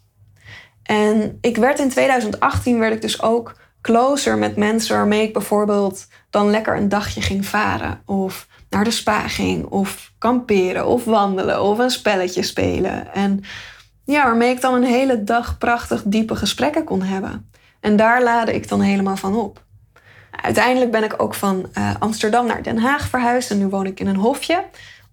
En 0.84 1.38
ik 1.42 1.58
werd 1.58 1.80
in 1.80 1.90
2018 1.90 2.80
werd 2.80 2.94
ik 2.94 3.02
dus 3.02 3.22
ook 3.22 3.56
closer 3.82 4.38
met 4.38 4.56
mensen 4.56 4.96
waarmee 4.96 5.24
ik 5.24 5.34
bijvoorbeeld 5.34 6.08
dan 6.30 6.50
lekker 6.50 6.78
een 6.78 6.90
dagje 6.90 7.22
ging 7.22 7.46
varen. 7.46 8.02
Of 8.06 8.48
naar 8.70 8.84
de 8.84 8.92
spa 8.92 9.28
ging. 9.28 9.66
Of 9.66 10.14
kamperen. 10.18 10.88
Of 10.88 11.04
wandelen. 11.04 11.62
Of 11.62 11.78
een 11.80 11.90
spelletje 11.90 12.44
spelen. 12.44 13.14
En 13.14 13.44
ja, 14.06 14.24
waarmee 14.24 14.50
ik 14.50 14.62
dan 14.62 14.74
een 14.74 14.84
hele 14.84 15.24
dag 15.24 15.58
prachtig 15.58 16.04
diepe 16.06 16.36
gesprekken 16.36 16.84
kon 16.84 17.02
hebben. 17.02 17.52
En 17.80 17.96
daar 17.96 18.24
laadde 18.24 18.54
ik 18.54 18.68
dan 18.68 18.82
helemaal 18.82 19.18
van 19.18 19.36
op. 19.36 19.68
Uiteindelijk 20.42 20.92
ben 20.92 21.04
ik 21.04 21.22
ook 21.22 21.34
van 21.34 21.70
uh, 21.78 21.96
Amsterdam 22.00 22.46
naar 22.46 22.64
Den 22.64 22.78
Haag 22.78 23.08
verhuisd. 23.08 23.52
En 23.52 23.58
nu 23.58 23.68
woon 23.68 23.86
ik 23.86 24.00
in 24.00 24.08
een 24.08 24.16
hofje. 24.16 24.64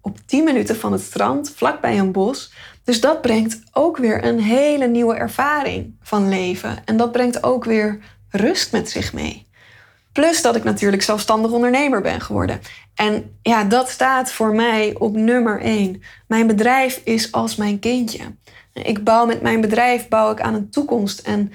Op 0.01 0.17
10 0.25 0.43
minuten 0.43 0.75
van 0.75 0.91
het 0.91 1.01
strand, 1.01 1.51
vlakbij 1.55 1.99
een 1.99 2.11
bos. 2.11 2.53
Dus 2.83 3.01
dat 3.01 3.21
brengt 3.21 3.61
ook 3.71 3.97
weer 3.97 4.23
een 4.23 4.39
hele 4.39 4.87
nieuwe 4.87 5.15
ervaring 5.15 5.95
van 6.01 6.29
leven. 6.29 6.77
En 6.85 6.97
dat 6.97 7.11
brengt 7.11 7.43
ook 7.43 7.63
weer 7.63 7.99
rust 8.29 8.71
met 8.71 8.89
zich 8.89 9.13
mee. 9.13 9.47
Plus 10.11 10.41
dat 10.41 10.55
ik 10.55 10.63
natuurlijk 10.63 11.01
zelfstandig 11.01 11.51
ondernemer 11.51 12.01
ben 12.01 12.21
geworden. 12.21 12.61
En 12.95 13.37
ja, 13.41 13.63
dat 13.63 13.89
staat 13.89 14.31
voor 14.31 14.55
mij 14.55 14.95
op 14.97 15.15
nummer 15.15 15.61
één. 15.61 16.01
Mijn 16.27 16.47
bedrijf 16.47 17.01
is 17.03 17.31
als 17.31 17.55
mijn 17.55 17.79
kindje. 17.79 18.23
Ik 18.73 19.03
bouw 19.03 19.25
met 19.25 19.41
mijn 19.41 19.61
bedrijf 19.61 20.07
bouw 20.07 20.31
ik 20.31 20.41
aan 20.41 20.53
een 20.53 20.69
toekomst. 20.69 21.19
En 21.19 21.51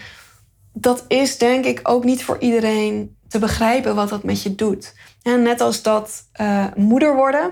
dat 0.73 1.05
is 1.09 1.38
denk 1.38 1.64
ik 1.64 1.81
ook 1.83 2.05
niet 2.05 2.25
voor 2.25 2.38
iedereen 2.38 3.17
te 3.33 3.39
begrijpen 3.39 3.95
wat 3.95 4.09
dat 4.09 4.25
met 4.25 4.43
je 4.43 4.55
doet. 4.55 4.95
En 5.23 5.43
net 5.43 5.61
als 5.61 5.83
dat 5.83 6.23
uh, 6.41 6.67
moeder 6.77 7.15
worden, 7.15 7.51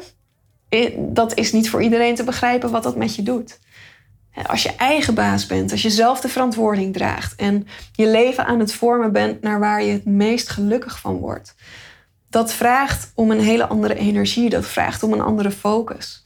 dat 0.96 1.34
is 1.34 1.52
niet 1.52 1.70
voor 1.70 1.82
iedereen 1.82 2.14
te 2.14 2.24
begrijpen 2.24 2.70
wat 2.70 2.82
dat 2.82 2.96
met 2.96 3.14
je 3.14 3.22
doet. 3.22 3.58
Als 4.46 4.62
je 4.62 4.74
eigen 4.76 5.14
baas 5.14 5.46
bent, 5.46 5.70
als 5.70 5.82
je 5.82 5.90
zelf 5.90 6.20
de 6.20 6.28
verantwoording 6.28 6.92
draagt 6.92 7.34
en 7.34 7.66
je 7.92 8.06
leven 8.06 8.46
aan 8.46 8.60
het 8.60 8.72
vormen 8.72 9.12
bent 9.12 9.42
naar 9.42 9.60
waar 9.60 9.82
je 9.82 9.92
het 9.92 10.04
meest 10.04 10.48
gelukkig 10.48 10.98
van 10.98 11.16
wordt. 11.16 11.54
Dat 12.30 12.52
vraagt 12.52 13.12
om 13.14 13.30
een 13.30 13.40
hele 13.40 13.66
andere 13.66 13.94
energie, 13.94 14.50
dat 14.50 14.66
vraagt 14.66 15.02
om 15.02 15.12
een 15.12 15.20
andere 15.20 15.50
focus. 15.50 16.24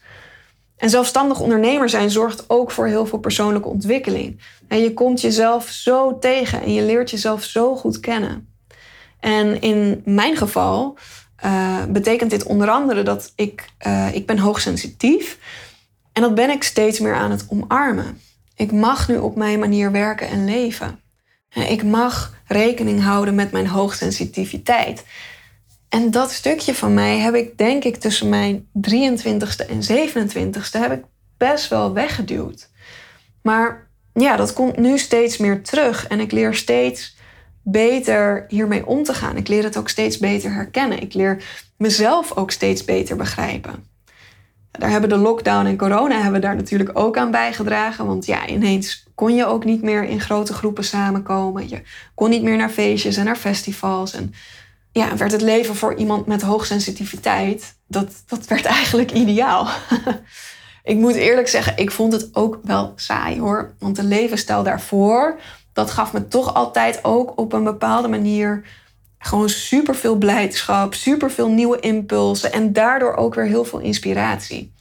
En 0.76 0.90
zelfstandig 0.90 1.40
ondernemer 1.40 1.88
zijn 1.88 2.10
zorgt 2.10 2.44
ook 2.50 2.70
voor 2.70 2.86
heel 2.86 3.06
veel 3.06 3.18
persoonlijke 3.18 3.68
ontwikkeling. 3.68 4.40
En 4.68 4.78
je 4.78 4.92
komt 4.92 5.20
jezelf 5.20 5.68
zo 5.68 6.18
tegen 6.18 6.62
en 6.62 6.72
je 6.72 6.82
leert 6.82 7.10
jezelf 7.10 7.44
zo 7.44 7.76
goed 7.76 8.00
kennen. 8.00 8.53
En 9.24 9.60
in 9.60 10.02
mijn 10.04 10.36
geval 10.36 10.98
uh, 11.44 11.84
betekent 11.84 12.30
dit 12.30 12.44
onder 12.44 12.70
andere 12.70 13.02
dat 13.02 13.32
ik, 13.36 13.64
uh, 13.86 14.14
ik 14.14 14.26
ben 14.26 14.38
hoogsensitief 14.38 15.38
en 16.12 16.22
dat 16.22 16.34
ben 16.34 16.50
ik 16.50 16.62
steeds 16.62 16.98
meer 16.98 17.14
aan 17.14 17.30
het 17.30 17.46
omarmen. 17.48 18.20
Ik 18.56 18.72
mag 18.72 19.08
nu 19.08 19.16
op 19.16 19.36
mijn 19.36 19.58
manier 19.58 19.92
werken 19.92 20.28
en 20.28 20.44
leven. 20.44 21.00
Ik 21.54 21.84
mag 21.84 22.34
rekening 22.46 23.02
houden 23.02 23.34
met 23.34 23.52
mijn 23.52 23.66
hoogsensitiviteit. 23.66 25.04
En 25.88 26.10
dat 26.10 26.32
stukje 26.32 26.74
van 26.74 26.94
mij 26.94 27.18
heb 27.18 27.34
ik, 27.34 27.58
denk 27.58 27.84
ik, 27.84 27.96
tussen 27.96 28.28
mijn 28.28 28.68
23ste 28.90 29.66
en 29.68 29.82
27ste 29.82 30.80
heb 30.80 30.92
ik 30.92 31.04
best 31.36 31.68
wel 31.68 31.92
weggeduwd. 31.92 32.70
Maar 33.42 33.88
ja, 34.12 34.36
dat 34.36 34.52
komt 34.52 34.76
nu 34.76 34.98
steeds 34.98 35.36
meer 35.36 35.62
terug 35.62 36.06
en 36.06 36.20
ik 36.20 36.32
leer 36.32 36.54
steeds 36.54 37.14
beter 37.64 38.44
hiermee 38.48 38.86
om 38.86 39.02
te 39.02 39.14
gaan. 39.14 39.36
Ik 39.36 39.48
leer 39.48 39.62
het 39.62 39.76
ook 39.76 39.88
steeds 39.88 40.18
beter 40.18 40.52
herkennen. 40.52 41.00
Ik 41.00 41.14
leer 41.14 41.44
mezelf 41.76 42.36
ook 42.36 42.50
steeds 42.50 42.84
beter 42.84 43.16
begrijpen. 43.16 43.92
Daar 44.70 44.90
hebben 44.90 45.08
de 45.08 45.16
lockdown 45.16 45.66
en 45.66 45.76
corona 45.76 46.22
hebben 46.22 46.40
daar 46.40 46.56
natuurlijk 46.56 46.90
ook 46.98 47.16
aan 47.16 47.30
bijgedragen. 47.30 48.06
Want 48.06 48.26
ja, 48.26 48.46
ineens 48.46 49.06
kon 49.14 49.34
je 49.34 49.46
ook 49.46 49.64
niet 49.64 49.82
meer 49.82 50.04
in 50.04 50.20
grote 50.20 50.52
groepen 50.52 50.84
samenkomen. 50.84 51.68
Je 51.68 51.82
kon 52.14 52.30
niet 52.30 52.42
meer 52.42 52.56
naar 52.56 52.70
feestjes 52.70 53.16
en 53.16 53.24
naar 53.24 53.36
festivals. 53.36 54.12
En 54.12 54.34
ja, 54.92 55.16
werd 55.16 55.32
het 55.32 55.40
leven 55.40 55.74
voor 55.74 55.94
iemand 55.94 56.26
met 56.26 56.42
hoogsensitiviteit, 56.42 57.74
dat, 57.86 58.22
dat 58.26 58.46
werd 58.46 58.64
eigenlijk 58.64 59.12
ideaal. 59.12 59.68
ik 60.84 60.96
moet 60.96 61.14
eerlijk 61.14 61.48
zeggen, 61.48 61.76
ik 61.76 61.90
vond 61.90 62.12
het 62.12 62.28
ook 62.32 62.58
wel 62.62 62.92
saai 62.96 63.40
hoor. 63.40 63.74
Want 63.78 63.96
de 63.96 64.04
levensstijl 64.04 64.62
daarvoor, 64.62 65.40
dat 65.74 65.90
gaf 65.90 66.12
me 66.12 66.28
toch 66.28 66.54
altijd 66.54 67.04
ook 67.04 67.38
op 67.38 67.52
een 67.52 67.64
bepaalde 67.64 68.08
manier 68.08 68.64
gewoon 69.18 69.48
super 69.48 69.94
veel 69.94 70.16
blijdschap, 70.16 70.94
super 70.94 71.30
veel 71.30 71.48
nieuwe 71.48 71.80
impulsen 71.80 72.52
en 72.52 72.72
daardoor 72.72 73.14
ook 73.14 73.34
weer 73.34 73.44
heel 73.44 73.64
veel 73.64 73.78
inspiratie. 73.78 74.72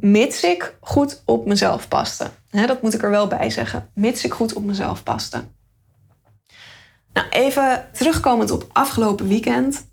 Mits 0.00 0.42
ik 0.42 0.76
goed 0.80 1.22
op 1.24 1.46
mezelf 1.46 1.88
paste. 1.88 2.30
dat 2.50 2.82
moet 2.82 2.94
ik 2.94 3.02
er 3.02 3.10
wel 3.10 3.26
bij 3.26 3.50
zeggen. 3.50 3.90
Mits 3.94 4.24
ik 4.24 4.32
goed 4.32 4.52
op 4.52 4.64
mezelf 4.64 5.02
paste. 5.02 5.44
Nou, 7.12 7.28
even 7.28 7.88
terugkomend 7.92 8.50
op 8.50 8.68
afgelopen 8.72 9.28
weekend. 9.28 9.86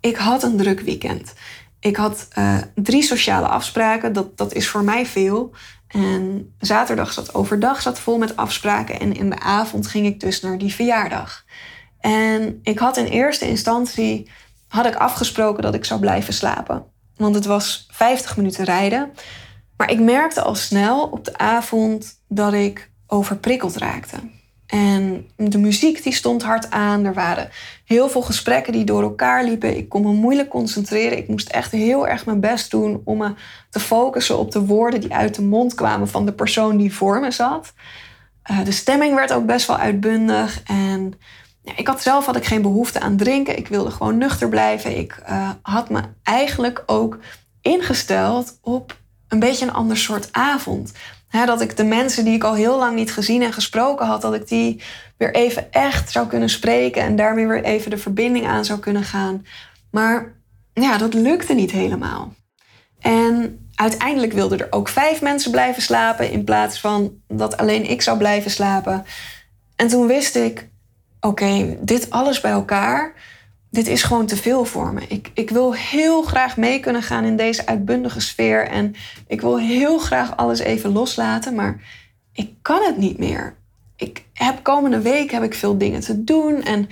Ik 0.00 0.16
had 0.16 0.42
een 0.42 0.56
druk 0.56 0.80
weekend. 0.80 1.32
Ik 1.80 1.96
had 1.96 2.28
uh, 2.38 2.58
drie 2.74 3.02
sociale 3.02 3.46
afspraken. 3.46 4.12
Dat, 4.12 4.36
dat 4.36 4.54
is 4.54 4.68
voor 4.68 4.84
mij 4.84 5.06
veel. 5.06 5.52
En 5.88 6.54
zaterdag 6.58 7.12
zat 7.12 7.34
overdag 7.34 7.82
zat 7.82 7.98
vol 7.98 8.18
met 8.18 8.36
afspraken. 8.36 9.00
En 9.00 9.14
in 9.14 9.30
de 9.30 9.38
avond 9.38 9.86
ging 9.86 10.06
ik 10.06 10.20
dus 10.20 10.40
naar 10.40 10.58
die 10.58 10.74
verjaardag. 10.74 11.44
En 12.00 12.60
ik 12.62 12.78
had 12.78 12.96
in 12.96 13.04
eerste 13.04 13.48
instantie 13.48 14.30
had 14.68 14.86
ik 14.86 14.94
afgesproken 14.94 15.62
dat 15.62 15.74
ik 15.74 15.84
zou 15.84 16.00
blijven 16.00 16.34
slapen. 16.34 16.84
Want 17.16 17.34
het 17.34 17.44
was 17.44 17.88
50 17.90 18.36
minuten 18.36 18.64
rijden. 18.64 19.12
Maar 19.76 19.90
ik 19.90 20.00
merkte 20.00 20.42
al 20.42 20.54
snel 20.54 21.02
op 21.06 21.24
de 21.24 21.38
avond 21.38 22.20
dat 22.28 22.52
ik 22.52 22.90
overprikkeld 23.06 23.76
raakte. 23.76 24.16
En 24.68 25.28
de 25.36 25.58
muziek 25.58 26.02
die 26.02 26.12
stond 26.12 26.42
hard 26.42 26.70
aan. 26.70 27.04
Er 27.04 27.14
waren 27.14 27.48
heel 27.84 28.08
veel 28.08 28.22
gesprekken 28.22 28.72
die 28.72 28.84
door 28.84 29.02
elkaar 29.02 29.44
liepen. 29.44 29.76
Ik 29.76 29.88
kon 29.88 30.02
me 30.02 30.12
moeilijk 30.12 30.48
concentreren. 30.48 31.18
Ik 31.18 31.28
moest 31.28 31.48
echt 31.48 31.72
heel 31.72 32.08
erg 32.08 32.26
mijn 32.26 32.40
best 32.40 32.70
doen 32.70 33.00
om 33.04 33.18
me 33.18 33.34
te 33.70 33.80
focussen 33.80 34.38
op 34.38 34.50
de 34.50 34.64
woorden 34.64 35.00
die 35.00 35.14
uit 35.14 35.34
de 35.34 35.42
mond 35.42 35.74
kwamen 35.74 36.08
van 36.08 36.26
de 36.26 36.32
persoon 36.32 36.76
die 36.76 36.94
voor 36.94 37.20
me 37.20 37.30
zat. 37.30 37.72
Uh, 38.50 38.64
de 38.64 38.72
stemming 38.72 39.14
werd 39.14 39.32
ook 39.32 39.46
best 39.46 39.66
wel 39.66 39.76
uitbundig. 39.76 40.62
En 40.62 41.12
ja, 41.62 41.72
ik 41.76 41.86
had 41.86 42.02
zelf 42.02 42.26
had 42.26 42.36
ik 42.36 42.44
geen 42.44 42.62
behoefte 42.62 43.00
aan 43.00 43.16
drinken. 43.16 43.58
Ik 43.58 43.68
wilde 43.68 43.90
gewoon 43.90 44.18
nuchter 44.18 44.48
blijven. 44.48 44.98
Ik 44.98 45.22
uh, 45.28 45.50
had 45.62 45.90
me 45.90 46.00
eigenlijk 46.22 46.82
ook 46.86 47.18
ingesteld 47.60 48.58
op 48.62 48.98
een 49.28 49.38
beetje 49.38 49.64
een 49.64 49.72
ander 49.72 49.96
soort 49.96 50.28
avond. 50.32 50.92
Dat 51.30 51.60
ik 51.60 51.76
de 51.76 51.84
mensen 51.84 52.24
die 52.24 52.34
ik 52.34 52.44
al 52.44 52.54
heel 52.54 52.78
lang 52.78 52.94
niet 52.94 53.12
gezien 53.12 53.42
en 53.42 53.52
gesproken 53.52 54.06
had, 54.06 54.22
dat 54.22 54.34
ik 54.34 54.48
die 54.48 54.82
weer 55.16 55.34
even 55.34 55.72
echt 55.72 56.10
zou 56.10 56.26
kunnen 56.26 56.50
spreken 56.50 57.02
en 57.02 57.16
daarmee 57.16 57.46
weer 57.46 57.64
even 57.64 57.90
de 57.90 57.98
verbinding 57.98 58.46
aan 58.46 58.64
zou 58.64 58.78
kunnen 58.78 59.04
gaan. 59.04 59.46
Maar 59.90 60.34
ja, 60.72 60.98
dat 60.98 61.14
lukte 61.14 61.54
niet 61.54 61.70
helemaal. 61.70 62.34
En 63.00 63.58
uiteindelijk 63.74 64.32
wilden 64.32 64.58
er 64.58 64.66
ook 64.70 64.88
vijf 64.88 65.22
mensen 65.22 65.50
blijven 65.50 65.82
slapen 65.82 66.30
in 66.30 66.44
plaats 66.44 66.80
van 66.80 67.12
dat 67.28 67.56
alleen 67.56 67.90
ik 67.90 68.02
zou 68.02 68.18
blijven 68.18 68.50
slapen. 68.50 69.04
En 69.76 69.88
toen 69.88 70.06
wist 70.06 70.36
ik, 70.36 70.68
oké, 71.20 71.76
dit 71.80 72.10
alles 72.10 72.40
bij 72.40 72.50
elkaar, 72.50 73.12
dit 73.70 73.86
is 73.86 74.02
gewoon 74.02 74.26
te 74.26 74.36
veel 74.36 74.64
voor 74.64 74.92
me. 74.92 75.00
Ik, 75.08 75.30
ik 75.34 75.50
wil 75.50 75.74
heel 75.74 76.22
graag 76.22 76.56
mee 76.56 76.80
kunnen 76.80 77.02
gaan 77.02 77.24
in 77.24 77.36
deze 77.36 77.66
uitbundige 77.66 78.20
sfeer. 78.20 78.68
En 78.68 78.94
ik 79.26 79.40
wil 79.40 79.58
heel 79.58 79.98
graag 79.98 80.36
alles 80.36 80.58
even 80.58 80.92
loslaten, 80.92 81.54
maar 81.54 81.80
ik 82.32 82.52
kan 82.62 82.82
het 82.82 82.96
niet 82.96 83.18
meer. 83.18 83.54
Ik 83.96 84.24
heb 84.32 84.62
komende 84.62 85.00
week 85.00 85.30
heb 85.30 85.42
ik 85.42 85.54
veel 85.54 85.78
dingen 85.78 86.00
te 86.00 86.24
doen 86.24 86.62
en 86.62 86.88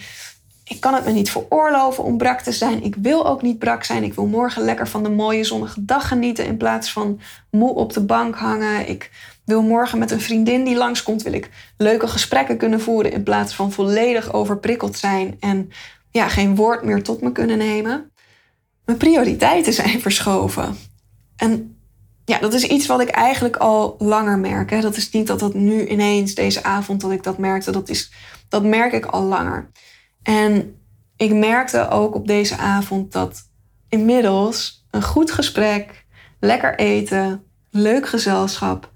ik 0.64 0.80
kan 0.80 0.94
het 0.94 1.04
me 1.04 1.12
niet 1.12 1.30
veroorloven 1.30 2.04
om 2.04 2.16
brak 2.16 2.40
te 2.40 2.52
zijn. 2.52 2.82
Ik 2.82 2.94
wil 2.94 3.26
ook 3.26 3.42
niet 3.42 3.58
brak 3.58 3.84
zijn. 3.84 4.04
Ik 4.04 4.14
wil 4.14 4.26
morgen 4.26 4.62
lekker 4.62 4.88
van 4.88 5.02
de 5.02 5.10
mooie 5.10 5.44
zonnige 5.44 5.84
dag 5.84 6.08
genieten 6.08 6.46
in 6.46 6.56
plaats 6.56 6.92
van 6.92 7.20
moe 7.50 7.74
op 7.74 7.92
de 7.92 8.00
bank 8.00 8.36
hangen. 8.36 8.88
Ik 8.88 9.10
wil 9.44 9.62
morgen 9.62 9.98
met 9.98 10.10
een 10.10 10.20
vriendin 10.20 10.64
die 10.64 10.76
langskomt, 10.76 11.22
wil 11.22 11.32
ik 11.32 11.50
leuke 11.76 12.08
gesprekken 12.08 12.56
kunnen 12.56 12.80
voeren 12.80 13.12
in 13.12 13.22
plaats 13.22 13.54
van 13.54 13.72
volledig 13.72 14.32
overprikkeld 14.32 14.96
zijn 14.96 15.36
en 15.40 15.70
ja, 16.16 16.28
geen 16.28 16.54
woord 16.54 16.82
meer 16.82 17.02
tot 17.02 17.20
me 17.20 17.32
kunnen 17.32 17.58
nemen. 17.58 18.10
Mijn 18.84 18.98
prioriteiten 18.98 19.72
zijn 19.72 20.00
verschoven. 20.00 20.76
En 21.36 21.78
ja, 22.24 22.38
dat 22.38 22.52
is 22.54 22.64
iets 22.64 22.86
wat 22.86 23.00
ik 23.00 23.08
eigenlijk 23.08 23.56
al 23.56 23.96
langer 23.98 24.38
merk. 24.38 24.70
Hè. 24.70 24.80
Dat 24.80 24.96
is 24.96 25.10
niet 25.10 25.26
dat 25.26 25.38
dat 25.38 25.54
nu 25.54 25.86
ineens 25.86 26.34
deze 26.34 26.62
avond 26.62 27.00
dat 27.00 27.10
ik 27.10 27.22
dat 27.22 27.38
merkte. 27.38 27.70
Dat, 27.70 27.88
is, 27.88 28.12
dat 28.48 28.64
merk 28.64 28.92
ik 28.92 29.06
al 29.06 29.22
langer. 29.22 29.70
En 30.22 30.80
ik 31.16 31.32
merkte 31.32 31.88
ook 31.88 32.14
op 32.14 32.26
deze 32.26 32.56
avond 32.56 33.12
dat 33.12 33.42
inmiddels 33.88 34.86
een 34.90 35.02
goed 35.02 35.30
gesprek, 35.30 36.06
lekker 36.40 36.78
eten, 36.78 37.44
leuk 37.70 38.08
gezelschap, 38.08 38.92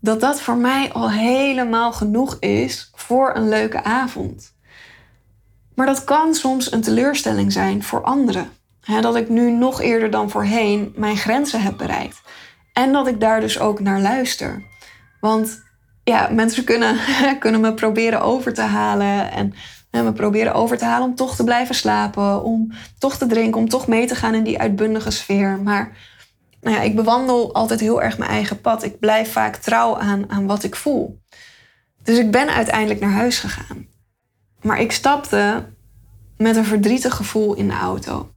dat 0.00 0.20
dat 0.20 0.40
voor 0.40 0.56
mij 0.56 0.92
al 0.92 1.10
helemaal 1.10 1.92
genoeg 1.92 2.36
is 2.38 2.90
voor 2.94 3.36
een 3.36 3.48
leuke 3.48 3.82
avond. 3.82 4.56
Maar 5.78 5.86
dat 5.86 6.04
kan 6.04 6.34
soms 6.34 6.72
een 6.72 6.80
teleurstelling 6.80 7.52
zijn 7.52 7.82
voor 7.82 8.02
anderen. 8.02 8.50
dat 9.00 9.16
ik 9.16 9.28
nu 9.28 9.50
nog 9.50 9.80
eerder 9.80 10.10
dan 10.10 10.30
voorheen 10.30 10.92
mijn 10.96 11.16
grenzen 11.16 11.62
heb 11.62 11.76
bereikt. 11.76 12.20
En 12.72 12.92
dat 12.92 13.06
ik 13.06 13.20
daar 13.20 13.40
dus 13.40 13.58
ook 13.58 13.80
naar 13.80 14.00
luister. 14.00 14.62
Want 15.20 15.62
ja, 16.04 16.28
mensen 16.32 16.64
kunnen, 16.64 16.98
kunnen 17.38 17.60
me 17.60 17.74
proberen 17.74 18.20
over 18.20 18.54
te 18.54 18.62
halen. 18.62 19.30
En, 19.32 19.54
me 19.90 20.12
proberen 20.12 20.54
over 20.54 20.78
te 20.78 20.84
halen 20.84 21.08
om 21.08 21.14
toch 21.14 21.36
te 21.36 21.44
blijven 21.44 21.74
slapen. 21.74 22.42
Om 22.42 22.72
toch 22.98 23.16
te 23.16 23.26
drinken. 23.26 23.60
Om 23.60 23.68
toch 23.68 23.86
mee 23.86 24.06
te 24.06 24.14
gaan 24.14 24.34
in 24.34 24.44
die 24.44 24.60
uitbundige 24.60 25.10
sfeer. 25.10 25.60
Maar 25.62 25.96
nou 26.60 26.76
ja, 26.76 26.82
ik 26.82 26.96
bewandel 26.96 27.54
altijd 27.54 27.80
heel 27.80 28.02
erg 28.02 28.18
mijn 28.18 28.30
eigen 28.30 28.60
pad. 28.60 28.82
Ik 28.82 28.98
blijf 28.98 29.32
vaak 29.32 29.56
trouw 29.56 29.98
aan, 29.98 30.30
aan 30.30 30.46
wat 30.46 30.64
ik 30.64 30.76
voel. 30.76 31.22
Dus 32.02 32.18
ik 32.18 32.30
ben 32.30 32.48
uiteindelijk 32.48 33.00
naar 33.00 33.12
huis 33.12 33.38
gegaan. 33.38 33.96
Maar 34.62 34.80
ik 34.80 34.92
stapte 34.92 35.64
met 36.36 36.56
een 36.56 36.64
verdrietig 36.64 37.14
gevoel 37.14 37.54
in 37.54 37.68
de 37.68 37.74
auto. 37.74 38.30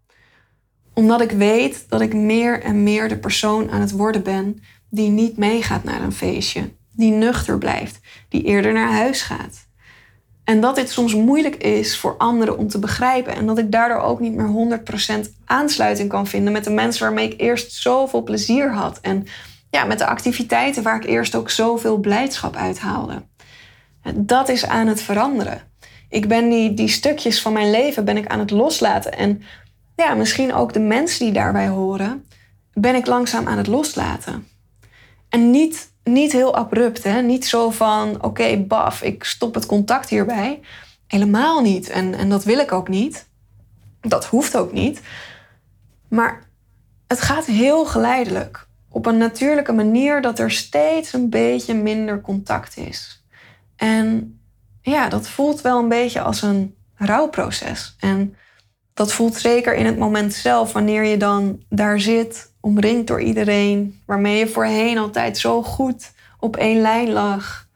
Omdat 0.94 1.22
ik 1.22 1.32
weet 1.32 1.86
dat 1.90 2.02
ik 2.02 2.14
meer 2.14 2.62
en 2.62 2.84
meer 2.84 3.10
de 3.10 3.18
persoon 3.18 3.72
aan 3.72 3.82
het 3.82 3.92
worden 3.92 4.24
ben 4.24 4.64
die 4.90 5.10
niet 5.10 5.38
meegaat 5.38 5.84
naar 5.84 6.02
een 6.02 6.14
feestje, 6.14 6.74
die 6.92 7.12
nuchter 7.12 7.58
blijft, 7.58 8.00
die 8.30 8.44
eerder 8.44 8.74
naar 8.74 8.92
huis 8.92 9.22
gaat. 9.22 9.70
En 10.44 10.62
dat 10.62 10.76
dit 10.76 10.90
soms 10.90 11.16
moeilijk 11.16 11.56
is 11.56 11.98
voor 11.98 12.18
anderen 12.18 12.58
om 12.58 12.68
te 12.68 12.80
begrijpen. 12.80 13.36
En 13.36 13.46
dat 13.46 13.58
ik 13.58 13.72
daardoor 13.72 14.00
ook 14.00 14.20
niet 14.20 14.34
meer 14.34 14.80
100% 15.26 15.30
aansluiting 15.46 16.10
kan 16.10 16.28
vinden 16.28 16.54
met 16.54 16.64
de 16.64 16.70
mensen 16.70 17.04
waarmee 17.04 17.30
ik 17.30 17.42
eerst 17.42 17.74
zoveel 17.74 18.24
plezier 18.24 18.74
had. 18.74 19.00
En 19.00 19.26
ja, 19.70 19.84
met 19.84 19.98
de 19.98 20.06
activiteiten 20.06 20.84
waar 20.84 20.96
ik 20.96 21.06
eerst 21.06 21.36
ook 21.36 21.50
zoveel 21.50 21.98
blijdschap 21.98 22.56
uit 22.56 22.80
haalde. 22.80 23.24
Dat 24.16 24.50
is 24.50 24.66
aan 24.66 24.88
het 24.88 25.02
veranderen. 25.02 25.71
Ik 26.12 26.28
ben 26.28 26.50
die, 26.50 26.74
die 26.74 26.88
stukjes 26.88 27.42
van 27.42 27.54
mijn 27.54 27.72
leven 27.72 28.06
ben 28.06 28.18
ik 28.18 28.28
aan 28.28 28.40
het 28.40 28.52
loslaten. 28.52 29.12
En 29.12 29.42
ja, 29.96 30.14
misschien 30.14 30.54
ook 30.54 30.74
de 30.74 30.80
mensen 30.80 31.26
die 31.26 31.34
daarbij 31.34 31.68
horen, 31.68 32.26
ben 32.74 32.96
ik 32.96 33.06
langzaam 33.06 33.48
aan 33.48 33.58
het 33.58 33.68
loslaten. 33.68 34.48
En 35.30 35.52
niet, 35.52 35.92
niet 36.04 36.32
heel 36.32 36.56
abrupt, 36.56 37.04
hè? 37.04 37.22
niet 37.22 37.46
zo 37.46 37.70
van 37.70 38.24
oké, 38.24 38.58
baf, 38.58 39.02
ik 39.02 39.24
stop 39.24 39.54
het 39.54 39.66
contact 39.66 40.10
hierbij. 40.10 40.60
Helemaal 41.08 41.62
niet. 41.62 41.90
En, 41.90 42.14
en 42.14 42.30
dat 42.30 42.44
wil 42.44 42.60
ik 42.60 42.72
ook 42.72 42.88
niet. 42.88 43.28
Dat 44.02 44.26
hoeft 44.26 44.58
ook 44.58 44.72
niet. 44.72 45.02
Maar 46.08 46.44
het 47.08 47.22
gaat 47.22 47.46
heel 47.46 47.86
geleidelijk. 47.86 48.68
Op 48.90 49.06
een 49.06 49.18
natuurlijke 49.18 49.74
manier 49.74 50.22
dat 50.22 50.40
er 50.40 50.52
steeds 50.52 51.14
een 51.14 51.30
beetje 51.30 51.74
minder 51.74 52.22
contact 52.22 52.78
is. 52.78 53.24
En 53.76 54.36
ja, 54.82 55.10
dat 55.10 55.28
voelt 55.28 55.62
wel 55.62 55.80
een 55.80 55.90
beetje 55.90 56.22
als 56.22 56.42
een 56.42 56.76
rouwproces. 56.96 57.96
En 58.00 58.36
dat 58.94 59.14
voelt 59.14 59.36
zeker 59.36 59.76
in 59.76 59.86
het 59.86 59.98
moment 59.98 60.34
zelf, 60.34 60.74
wanneer 60.74 61.04
je 61.04 61.18
dan 61.18 61.64
daar 61.70 62.00
zit, 62.00 62.54
omringd 62.60 63.08
door 63.08 63.22
iedereen, 63.22 64.02
waarmee 64.06 64.38
je 64.38 64.48
voorheen 64.48 64.98
altijd 64.98 65.38
zo 65.38 65.64
goed 65.64 66.12
op 66.40 66.58
één 66.58 66.82
lijn 66.82 67.12
lag. 67.12 67.68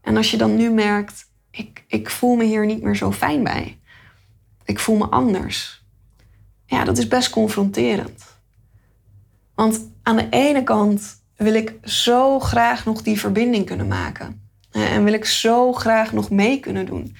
En 0.00 0.16
als 0.16 0.30
je 0.30 0.36
dan 0.36 0.56
nu 0.56 0.70
merkt, 0.70 1.30
ik, 1.50 1.84
ik 1.86 2.10
voel 2.10 2.36
me 2.36 2.44
hier 2.44 2.66
niet 2.66 2.82
meer 2.82 2.96
zo 2.96 3.12
fijn 3.12 3.42
bij. 3.42 3.78
Ik 4.64 4.78
voel 4.78 4.96
me 4.96 5.04
anders. 5.04 5.84
Ja, 6.66 6.84
dat 6.84 6.98
is 6.98 7.08
best 7.08 7.30
confronterend. 7.30 8.24
Want 9.54 9.80
aan 10.02 10.16
de 10.16 10.28
ene 10.30 10.62
kant 10.62 11.22
wil 11.36 11.54
ik 11.54 11.74
zo 11.82 12.38
graag 12.40 12.84
nog 12.84 13.02
die 13.02 13.20
verbinding 13.20 13.66
kunnen 13.66 13.88
maken. 13.88 14.43
En 14.74 15.04
wil 15.04 15.12
ik 15.12 15.24
zo 15.24 15.72
graag 15.72 16.12
nog 16.12 16.30
mee 16.30 16.60
kunnen 16.60 16.86
doen. 16.86 17.16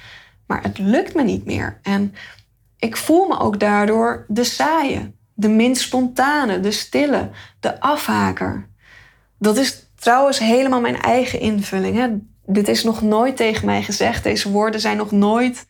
Maar 0.47 0.63
het 0.63 0.79
lukt 0.79 1.15
me 1.15 1.23
niet 1.23 1.45
meer. 1.45 1.79
En 1.83 2.15
ik 2.79 2.97
voel 2.97 3.27
me 3.27 3.39
ook 3.39 3.61
daardoor 3.61 4.25
de 4.29 4.45
saaie, 4.45 5.15
de 5.35 5.49
minst 5.49 5.83
spontane, 5.83 6.61
de 6.61 6.71
stille, 6.71 7.31
de 7.61 7.81
afhaker. 7.81 8.69
Dat 9.39 9.57
is 9.57 9.91
trouwens 9.95 10.39
helemaal 10.39 10.81
mijn 10.81 11.01
eigen 11.01 11.41
invulling. 11.41 11.97
Hè? 11.97 12.09
Dit 12.47 12.69
is 12.69 12.85
nog 12.85 13.03
nooit 13.03 13.37
tegen 13.37 13.67
mij 13.67 13.83
gezegd. 13.83 14.23
Deze 14.23 14.51
woorden 14.51 14.81
zijn 14.81 14.97
nog 14.97 15.11
nooit 15.11 15.67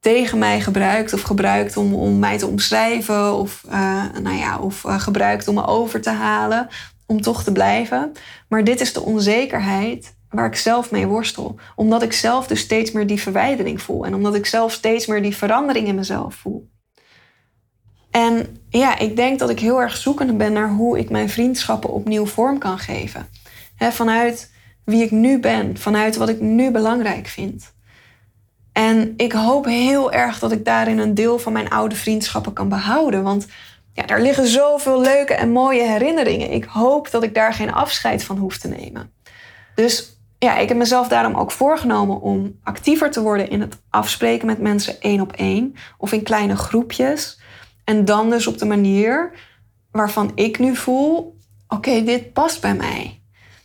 tegen 0.00 0.38
mij 0.38 0.60
gebruikt 0.60 1.12
of 1.12 1.22
gebruikt 1.22 1.76
om, 1.76 1.94
om 1.94 2.18
mij 2.18 2.38
te 2.38 2.46
omschrijven 2.46 3.34
of, 3.34 3.62
uh, 3.66 4.04
nou 4.22 4.36
ja, 4.36 4.58
of 4.58 4.84
uh, 4.84 5.00
gebruikt 5.00 5.48
om 5.48 5.54
me 5.54 5.66
over 5.66 6.00
te 6.00 6.10
halen 6.10 6.68
om 7.06 7.20
toch 7.20 7.42
te 7.42 7.52
blijven. 7.52 8.12
Maar 8.48 8.64
dit 8.64 8.80
is 8.80 8.92
de 8.92 9.00
onzekerheid 9.00 10.14
waar 10.34 10.46
ik 10.46 10.56
zelf 10.56 10.90
mee 10.90 11.06
worstel. 11.06 11.56
Omdat 11.76 12.02
ik 12.02 12.12
zelf 12.12 12.46
dus 12.46 12.60
steeds 12.60 12.92
meer 12.92 13.06
die 13.06 13.20
verwijdering 13.20 13.82
voel. 13.82 14.06
En 14.06 14.14
omdat 14.14 14.34
ik 14.34 14.46
zelf 14.46 14.72
steeds 14.72 15.06
meer 15.06 15.22
die 15.22 15.36
verandering 15.36 15.86
in 15.86 15.94
mezelf 15.94 16.34
voel. 16.34 16.68
En 18.10 18.56
ja, 18.68 18.98
ik 18.98 19.16
denk 19.16 19.38
dat 19.38 19.50
ik 19.50 19.60
heel 19.60 19.80
erg 19.80 19.96
zoekende 19.96 20.32
ben 20.32 20.52
naar 20.52 20.70
hoe 20.70 20.98
ik 20.98 21.10
mijn 21.10 21.30
vriendschappen 21.30 21.90
opnieuw 21.90 22.26
vorm 22.26 22.58
kan 22.58 22.78
geven. 22.78 23.28
vanuit 23.78 24.52
wie 24.84 25.02
ik 25.02 25.10
nu 25.10 25.40
ben, 25.40 25.76
vanuit 25.76 26.16
wat 26.16 26.28
ik 26.28 26.40
nu 26.40 26.70
belangrijk 26.70 27.26
vind. 27.26 27.72
En 28.72 29.14
ik 29.16 29.32
hoop 29.32 29.64
heel 29.64 30.12
erg 30.12 30.38
dat 30.38 30.52
ik 30.52 30.64
daarin 30.64 30.98
een 30.98 31.14
deel 31.14 31.38
van 31.38 31.52
mijn 31.52 31.70
oude 31.70 31.94
vriendschappen 31.94 32.52
kan 32.52 32.68
behouden. 32.68 33.22
Want 33.22 33.46
ja, 33.92 34.02
daar 34.02 34.20
liggen 34.20 34.46
zoveel 34.46 35.00
leuke 35.00 35.34
en 35.34 35.50
mooie 35.50 35.82
herinneringen. 35.82 36.50
Ik 36.50 36.64
hoop 36.64 37.10
dat 37.10 37.22
ik 37.22 37.34
daar 37.34 37.54
geen 37.54 37.72
afscheid 37.72 38.24
van 38.24 38.38
hoef 38.38 38.58
te 38.58 38.68
nemen. 38.68 39.12
Dus 39.74 40.13
ja, 40.38 40.56
ik 40.56 40.68
heb 40.68 40.76
mezelf 40.76 41.08
daarom 41.08 41.34
ook 41.34 41.50
voorgenomen 41.50 42.20
om 42.20 42.58
actiever 42.62 43.10
te 43.10 43.22
worden 43.22 43.50
in 43.50 43.60
het 43.60 43.82
afspreken 43.90 44.46
met 44.46 44.58
mensen 44.58 45.00
één 45.00 45.20
op 45.20 45.32
één 45.32 45.74
of 45.98 46.12
in 46.12 46.22
kleine 46.22 46.56
groepjes. 46.56 47.40
En 47.84 48.04
dan 48.04 48.30
dus 48.30 48.46
op 48.46 48.58
de 48.58 48.64
manier 48.64 49.32
waarvan 49.90 50.32
ik 50.34 50.58
nu 50.58 50.76
voel: 50.76 51.38
oké, 51.68 52.02
dit 52.02 52.32
past 52.32 52.60
bij 52.60 52.74
mij. 52.74 53.22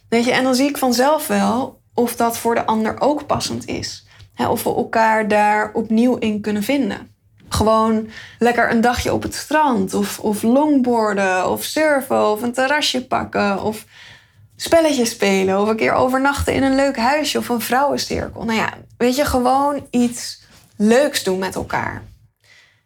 Weet 0.10 0.26
je, 0.26 0.32
en 0.32 0.44
dan 0.44 0.56
zie 0.56 0.70
ik 0.70 0.78
vanzelf 0.78 1.28
wel 1.28 1.82
of 1.94 2.16
dat 2.16 2.38
voor 2.38 2.56
de 2.56 2.66
ander 2.66 3.02
ook 3.02 3.26
passend 3.26 3.68
is. 3.68 4.08
of 4.50 4.64
we 4.64 4.76
elkaar 4.76 5.28
daar 5.28 5.72
opnieuw 5.74 6.16
in 6.16 6.42
kunnen 6.42 6.64
vinden. 6.64 7.16
Gewoon 7.50 8.10
lekker 8.40 8.72
een 8.72 8.82
dagje 8.82 9.14
op 9.14 9.24
het 9.24 9.36
strand, 9.36 9.94
of, 9.94 10.20
of 10.20 10.42
longboarden, 10.42 11.50
of 11.50 11.64
surfen, 11.64 12.32
of 12.32 12.42
een 12.42 12.54
terrasje 12.54 13.08
pakken, 13.08 13.64
of 13.64 13.86
spelletjes 14.62 15.10
spelen 15.10 15.62
of 15.62 15.70
een 15.70 15.76
keer 15.76 15.94
overnachten 15.94 16.54
in 16.54 16.64
een 16.64 16.76
leuk 16.76 16.98
huisje 16.98 17.38
of 17.38 17.50
een 17.50 17.62
vrouwencirkel. 17.62 18.44
Nou 18.44 18.58
ja, 18.60 18.74
weet 18.98 19.16
je, 19.16 19.26
gewoon 19.26 19.88
iets 19.90 20.42
leuks 20.76 21.24
doen 21.24 21.40
met 21.40 21.56
elkaar. 21.56 22.04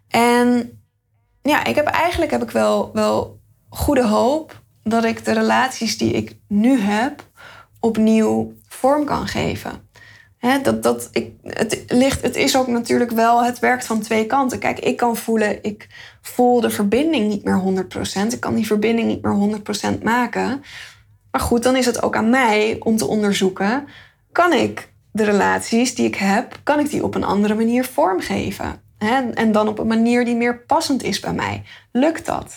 En 0.08 0.80
ja, 1.42 1.66
ik 1.66 1.76
heb 1.76 1.86
eigenlijk 1.86 2.32
heb 2.32 2.44
ik 2.44 2.52
wel, 2.52 2.92
wel 2.94 3.40
goede 3.70 4.08
hoop 4.08 4.62
dat 4.84 5.04
ik 5.04 5.26
de 5.26 5.34
relaties 5.34 5.98
die 5.98 6.14
ik 6.14 6.36
nu 6.48 6.80
heb 6.80 7.26
opnieuw 7.80 8.54
vorm 8.68 9.06
kan 9.06 9.28
geven. 9.28 9.90
dat, 10.64 10.84
dat, 10.84 11.10
ik, 11.12 11.32
het, 11.44 11.84
ligt, 11.88 12.22
het 12.22 12.36
is 12.36 12.58
ook 12.58 12.68
natuurlijk 12.68 13.12
wel, 13.12 13.44
het 13.44 13.60
werkt 13.60 13.86
van 13.86 14.02
twee 14.02 14.26
kanten. 14.26 14.60
Kijk, 14.60 14.80
ik 14.80 14.98
kan 14.98 15.18
voelen, 15.18 15.64
ik 15.64 15.88
voel 16.22 16.62
de 16.62 16.70
verbinding 16.70 17.28
niet 17.28 17.44
meer 17.44 17.86
100%. 18.28 18.28
Ik 18.28 18.40
kan 18.40 18.56
die 18.56 18.68
verbinding 18.68 19.08
niet 19.08 19.22
meer 19.22 19.62
100% 19.98 20.04
maken. 20.04 20.64
Maar 21.34 21.42
goed, 21.42 21.64
dan 21.64 21.76
is 21.76 21.86
het 21.86 22.04
ook 22.04 22.16
aan 22.16 22.30
mij 22.30 22.76
om 22.80 22.98
te 22.98 23.08
onderzoeken: 23.08 23.88
kan 24.32 24.54
ik 24.54 24.92
de 25.12 25.24
relaties 25.24 25.96
die 25.96 26.06
ik 26.06 26.16
heb, 26.16 26.60
kan 26.64 26.80
ik 26.80 26.90
die 26.90 27.04
op 27.04 27.16
een 27.16 27.24
andere 27.24 27.56
manier 27.56 27.86
vormgeven? 27.86 28.82
En 29.34 29.52
dan 29.52 29.68
op 29.68 29.80
een 29.80 29.88
manier 29.88 30.26
die 30.26 30.36
meer 30.36 30.60
passend 30.60 31.04
is 31.04 31.20
bij 31.20 31.34
mij. 31.34 31.64
Lukt 31.92 32.26
dat? 32.26 32.56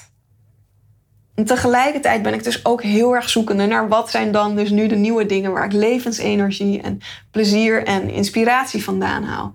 En 1.35 1.45
tegelijkertijd 1.45 2.23
ben 2.23 2.35
ik 2.35 2.45
dus 2.45 2.65
ook 2.65 2.83
heel 2.83 3.15
erg 3.15 3.29
zoekende 3.29 3.67
naar 3.67 3.89
wat 3.89 4.11
zijn 4.11 4.33
dan 4.33 4.57
dus 4.57 4.71
nu 4.71 4.87
de 4.87 4.97
nieuwe 4.97 5.27
dingen 5.27 5.53
waar 5.53 5.65
ik 5.65 5.73
levensenergie 5.73 6.83
en 6.83 7.01
plezier 7.31 7.85
en 7.85 8.11
inspiratie 8.11 8.85
vandaan 8.85 9.23
haal. 9.23 9.55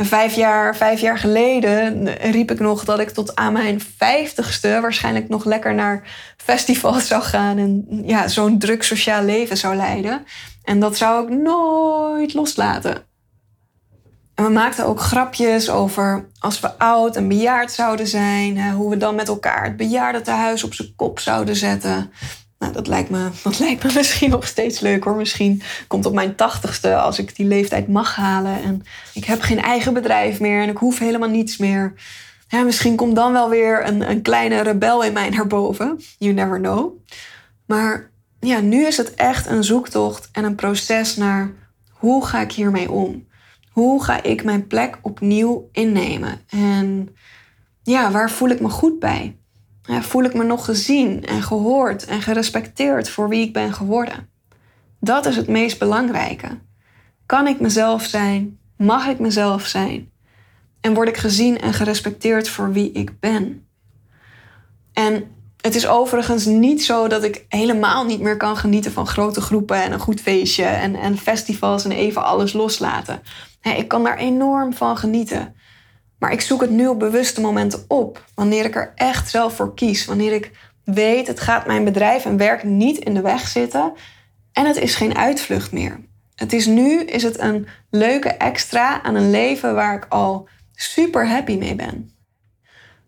En 0.00 0.06
vijf 0.06 0.34
jaar, 0.34 0.76
vijf 0.76 1.00
jaar 1.00 1.18
geleden 1.18 2.08
riep 2.16 2.50
ik 2.50 2.60
nog 2.60 2.84
dat 2.84 2.98
ik 2.98 3.10
tot 3.10 3.36
aan 3.36 3.52
mijn 3.52 3.80
vijftigste 3.96 4.78
waarschijnlijk 4.80 5.28
nog 5.28 5.44
lekker 5.44 5.74
naar 5.74 6.02
festivals 6.36 7.06
zou 7.06 7.22
gaan 7.22 7.58
en 7.58 7.86
ja, 8.04 8.28
zo'n 8.28 8.58
druk 8.58 8.82
sociaal 8.82 9.24
leven 9.24 9.56
zou 9.56 9.76
leiden. 9.76 10.24
En 10.64 10.80
dat 10.80 10.96
zou 10.96 11.24
ik 11.24 11.38
nooit 11.38 12.34
loslaten. 12.34 13.02
En 14.34 14.44
we 14.44 14.50
maakten 14.50 14.86
ook 14.86 15.00
grapjes 15.00 15.70
over 15.70 16.28
als 16.38 16.60
we 16.60 16.78
oud 16.78 17.16
en 17.16 17.28
bejaard 17.28 17.72
zouden 17.72 18.06
zijn, 18.06 18.70
hoe 18.72 18.90
we 18.90 18.96
dan 18.96 19.14
met 19.14 19.28
elkaar 19.28 19.64
het 19.64 19.76
bejaardentehuis 19.76 20.64
op 20.64 20.74
zijn 20.74 20.92
kop 20.96 21.18
zouden 21.18 21.56
zetten. 21.56 22.12
Nou, 22.60 22.72
dat 22.72 22.86
lijkt, 22.86 23.10
me, 23.10 23.28
dat 23.42 23.58
lijkt 23.58 23.84
me 23.84 23.90
misschien 24.00 24.30
nog 24.30 24.46
steeds 24.46 24.80
leuk 24.80 25.04
hoor. 25.04 25.16
Misschien 25.16 25.62
komt 25.86 26.06
op 26.06 26.14
mijn 26.14 26.34
tachtigste 26.34 26.96
als 26.96 27.18
ik 27.18 27.36
die 27.36 27.46
leeftijd 27.46 27.88
mag 27.88 28.16
halen. 28.16 28.62
En 28.62 28.82
ik 29.14 29.24
heb 29.24 29.40
geen 29.40 29.62
eigen 29.62 29.94
bedrijf 29.94 30.40
meer 30.40 30.62
en 30.62 30.68
ik 30.68 30.76
hoef 30.76 30.98
helemaal 30.98 31.28
niets 31.28 31.56
meer. 31.56 31.94
Ja, 32.48 32.62
misschien 32.62 32.96
komt 32.96 33.16
dan 33.16 33.32
wel 33.32 33.48
weer 33.48 33.86
een, 33.86 34.10
een 34.10 34.22
kleine 34.22 34.60
rebel 34.60 35.04
in 35.04 35.12
mij 35.12 35.28
naar 35.34 35.46
boven. 35.46 36.00
You 36.18 36.32
never 36.32 36.58
know. 36.58 36.92
Maar 37.66 38.10
ja, 38.40 38.60
nu 38.60 38.86
is 38.86 38.96
het 38.96 39.14
echt 39.14 39.46
een 39.46 39.64
zoektocht 39.64 40.28
en 40.32 40.44
een 40.44 40.54
proces 40.54 41.16
naar 41.16 41.52
hoe 41.90 42.26
ga 42.26 42.40
ik 42.40 42.52
hiermee 42.52 42.90
om? 42.90 43.26
Hoe 43.70 44.04
ga 44.04 44.22
ik 44.22 44.44
mijn 44.44 44.66
plek 44.66 44.98
opnieuw 45.02 45.68
innemen? 45.72 46.40
En 46.48 47.16
ja, 47.82 48.10
waar 48.10 48.30
voel 48.30 48.48
ik 48.48 48.60
me 48.60 48.68
goed 48.68 48.98
bij? 48.98 49.39
Voel 49.82 50.24
ik 50.24 50.34
me 50.34 50.44
nog 50.44 50.64
gezien 50.64 51.24
en 51.24 51.42
gehoord 51.42 52.04
en 52.04 52.22
gerespecteerd 52.22 53.08
voor 53.08 53.28
wie 53.28 53.46
ik 53.46 53.52
ben 53.52 53.72
geworden? 53.72 54.28
Dat 55.00 55.26
is 55.26 55.36
het 55.36 55.48
meest 55.48 55.78
belangrijke. 55.78 56.58
Kan 57.26 57.46
ik 57.46 57.60
mezelf 57.60 58.04
zijn? 58.04 58.58
Mag 58.76 59.06
ik 59.06 59.18
mezelf 59.18 59.66
zijn? 59.66 60.10
En 60.80 60.94
word 60.94 61.08
ik 61.08 61.16
gezien 61.16 61.60
en 61.60 61.74
gerespecteerd 61.74 62.48
voor 62.48 62.72
wie 62.72 62.92
ik 62.92 63.20
ben? 63.20 63.66
En 64.92 65.30
het 65.60 65.74
is 65.74 65.88
overigens 65.88 66.44
niet 66.44 66.84
zo 66.84 67.08
dat 67.08 67.24
ik 67.24 67.44
helemaal 67.48 68.04
niet 68.04 68.20
meer 68.20 68.36
kan 68.36 68.56
genieten 68.56 68.92
van 68.92 69.06
grote 69.06 69.40
groepen 69.40 69.82
en 69.82 69.92
een 69.92 70.00
goed 70.00 70.20
feestje 70.20 70.64
en, 70.64 70.94
en 70.94 71.18
festivals 71.18 71.84
en 71.84 71.92
even 71.92 72.24
alles 72.24 72.52
loslaten. 72.52 73.22
ik 73.62 73.88
kan 73.88 74.04
daar 74.04 74.16
enorm 74.18 74.74
van 74.74 74.96
genieten. 74.96 75.54
Maar 76.20 76.32
ik 76.32 76.40
zoek 76.40 76.60
het 76.60 76.70
nu 76.70 76.86
op 76.86 76.98
bewuste 76.98 77.40
momenten 77.40 77.84
op. 77.88 78.24
Wanneer 78.34 78.64
ik 78.64 78.76
er 78.76 78.92
echt 78.94 79.30
zelf 79.30 79.54
voor 79.54 79.74
kies. 79.74 80.04
Wanneer 80.04 80.32
ik 80.32 80.50
weet, 80.84 81.26
het 81.26 81.40
gaat 81.40 81.66
mijn 81.66 81.84
bedrijf 81.84 82.24
en 82.24 82.36
werk 82.36 82.64
niet 82.64 82.98
in 82.98 83.14
de 83.14 83.20
weg 83.20 83.48
zitten. 83.48 83.92
En 84.52 84.66
het 84.66 84.76
is 84.76 84.94
geen 84.94 85.16
uitvlucht 85.16 85.72
meer. 85.72 86.00
Het 86.34 86.52
is 86.52 86.66
nu 86.66 87.02
is 87.02 87.22
het 87.22 87.38
een 87.38 87.66
leuke 87.90 88.28
extra 88.28 89.02
aan 89.02 89.14
een 89.14 89.30
leven 89.30 89.74
waar 89.74 89.94
ik 89.94 90.06
al 90.08 90.48
super 90.74 91.28
happy 91.28 91.56
mee 91.56 91.74
ben. 91.74 92.10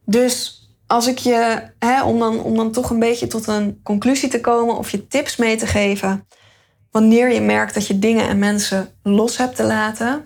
Dus 0.05 0.67
als 0.87 1.07
ik 1.07 1.19
je, 1.19 1.63
hè, 1.79 2.03
om, 2.03 2.19
dan, 2.19 2.41
om 2.41 2.57
dan 2.57 2.73
toch 2.73 2.91
een 2.91 2.99
beetje 2.99 3.27
tot 3.27 3.47
een 3.47 3.81
conclusie 3.83 4.29
te 4.29 4.41
komen 4.41 4.77
of 4.77 4.91
je 4.91 5.07
tips 5.07 5.37
mee 5.37 5.57
te 5.57 5.67
geven, 5.67 6.27
wanneer 6.91 7.33
je 7.33 7.41
merkt 7.41 7.75
dat 7.75 7.87
je 7.87 7.99
dingen 7.99 8.29
en 8.29 8.39
mensen 8.39 8.89
los 9.03 9.37
hebt 9.37 9.57
te 9.57 9.63
laten. 9.63 10.25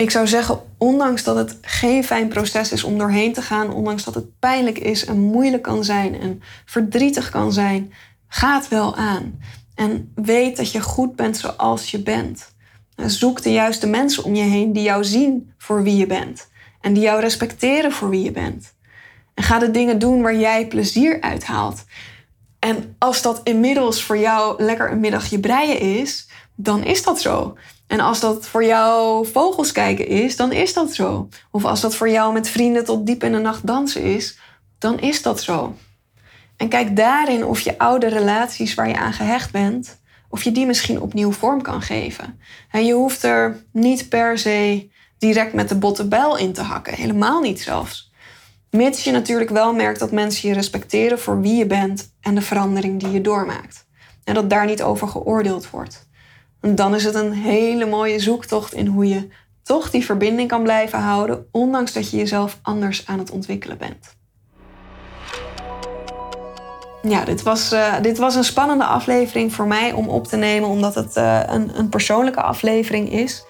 Ik 0.00 0.10
zou 0.10 0.26
zeggen, 0.26 0.60
ondanks 0.78 1.24
dat 1.24 1.36
het 1.36 1.58
geen 1.60 2.04
fijn 2.04 2.28
proces 2.28 2.72
is 2.72 2.84
om 2.84 2.98
doorheen 2.98 3.32
te 3.32 3.42
gaan, 3.42 3.72
ondanks 3.72 4.04
dat 4.04 4.14
het 4.14 4.38
pijnlijk 4.38 4.78
is 4.78 5.04
en 5.04 5.20
moeilijk 5.20 5.62
kan 5.62 5.84
zijn 5.84 6.20
en 6.20 6.42
verdrietig 6.64 7.30
kan 7.30 7.52
zijn, 7.52 7.92
ga 8.28 8.54
het 8.58 8.68
wel 8.68 8.96
aan. 8.96 9.40
En 9.74 10.12
weet 10.14 10.56
dat 10.56 10.72
je 10.72 10.80
goed 10.80 11.16
bent 11.16 11.36
zoals 11.36 11.90
je 11.90 12.02
bent. 12.02 12.52
Zoek 12.96 13.42
de 13.42 13.52
juiste 13.52 13.86
mensen 13.86 14.24
om 14.24 14.34
je 14.34 14.42
heen 14.42 14.72
die 14.72 14.82
jou 14.82 15.04
zien 15.04 15.52
voor 15.58 15.82
wie 15.82 15.96
je 15.96 16.06
bent 16.06 16.48
en 16.80 16.92
die 16.92 17.02
jou 17.02 17.20
respecteren 17.20 17.92
voor 17.92 18.10
wie 18.10 18.22
je 18.22 18.32
bent. 18.32 18.74
En 19.34 19.42
ga 19.42 19.58
de 19.58 19.70
dingen 19.70 19.98
doen 19.98 20.22
waar 20.22 20.36
jij 20.36 20.66
plezier 20.66 21.20
uit 21.20 21.44
haalt. 21.44 21.84
En 22.58 22.96
als 22.98 23.22
dat 23.22 23.40
inmiddels 23.44 24.02
voor 24.02 24.18
jou 24.18 24.62
lekker 24.62 24.90
een 24.90 25.00
middagje 25.00 25.40
breien 25.40 25.80
is, 25.80 26.28
dan 26.54 26.84
is 26.84 27.02
dat 27.02 27.20
zo. 27.20 27.56
En 27.90 28.00
als 28.00 28.20
dat 28.20 28.46
voor 28.46 28.64
jou 28.64 29.26
vogels 29.26 29.72
kijken 29.72 30.06
is, 30.06 30.36
dan 30.36 30.52
is 30.52 30.72
dat 30.72 30.94
zo. 30.94 31.28
Of 31.50 31.64
als 31.64 31.80
dat 31.80 31.94
voor 31.94 32.10
jou 32.10 32.32
met 32.32 32.48
vrienden 32.48 32.84
tot 32.84 33.06
diep 33.06 33.24
in 33.24 33.32
de 33.32 33.38
nacht 33.38 33.66
dansen 33.66 34.02
is, 34.02 34.38
dan 34.78 34.98
is 34.98 35.22
dat 35.22 35.42
zo. 35.42 35.74
En 36.56 36.68
kijk 36.68 36.96
daarin 36.96 37.44
of 37.44 37.60
je 37.60 37.78
oude 37.78 38.08
relaties 38.08 38.74
waar 38.74 38.88
je 38.88 38.96
aan 38.96 39.12
gehecht 39.12 39.52
bent, 39.52 40.00
of 40.28 40.42
je 40.42 40.52
die 40.52 40.66
misschien 40.66 41.00
opnieuw 41.00 41.32
vorm 41.32 41.62
kan 41.62 41.82
geven. 41.82 42.40
En 42.70 42.84
je 42.84 42.92
hoeft 42.92 43.22
er 43.22 43.64
niet 43.72 44.08
per 44.08 44.38
se 44.38 44.90
direct 45.18 45.52
met 45.52 45.68
de 45.68 45.78
botte 45.78 46.08
bijl 46.08 46.36
in 46.36 46.52
te 46.52 46.62
hakken, 46.62 46.94
helemaal 46.94 47.40
niet 47.40 47.60
zelfs. 47.60 48.12
Mits 48.70 49.04
je 49.04 49.10
natuurlijk 49.10 49.50
wel 49.50 49.74
merkt 49.74 49.98
dat 49.98 50.12
mensen 50.12 50.48
je 50.48 50.54
respecteren 50.54 51.18
voor 51.18 51.40
wie 51.40 51.56
je 51.56 51.66
bent 51.66 52.12
en 52.20 52.34
de 52.34 52.42
verandering 52.42 53.00
die 53.00 53.10
je 53.10 53.20
doormaakt. 53.20 53.86
En 54.24 54.34
dat 54.34 54.50
daar 54.50 54.66
niet 54.66 54.82
over 54.82 55.08
geoordeeld 55.08 55.70
wordt. 55.70 56.08
Dan 56.60 56.94
is 56.94 57.04
het 57.04 57.14
een 57.14 57.32
hele 57.32 57.86
mooie 57.86 58.18
zoektocht 58.18 58.74
in 58.74 58.86
hoe 58.86 59.08
je 59.08 59.28
toch 59.62 59.90
die 59.90 60.04
verbinding 60.04 60.48
kan 60.48 60.62
blijven 60.62 60.98
houden, 60.98 61.46
ondanks 61.52 61.92
dat 61.92 62.10
je 62.10 62.16
jezelf 62.16 62.58
anders 62.62 63.06
aan 63.06 63.18
het 63.18 63.30
ontwikkelen 63.30 63.78
bent. 63.78 64.18
Ja, 67.02 67.24
dit 67.24 67.42
was, 67.42 67.72
uh, 67.72 67.94
dit 68.02 68.18
was 68.18 68.34
een 68.34 68.44
spannende 68.44 68.84
aflevering 68.84 69.52
voor 69.52 69.66
mij 69.66 69.92
om 69.92 70.08
op 70.08 70.26
te 70.26 70.36
nemen, 70.36 70.68
omdat 70.68 70.94
het 70.94 71.16
uh, 71.16 71.40
een, 71.46 71.78
een 71.78 71.88
persoonlijke 71.88 72.42
aflevering 72.42 73.12
is. 73.12 73.44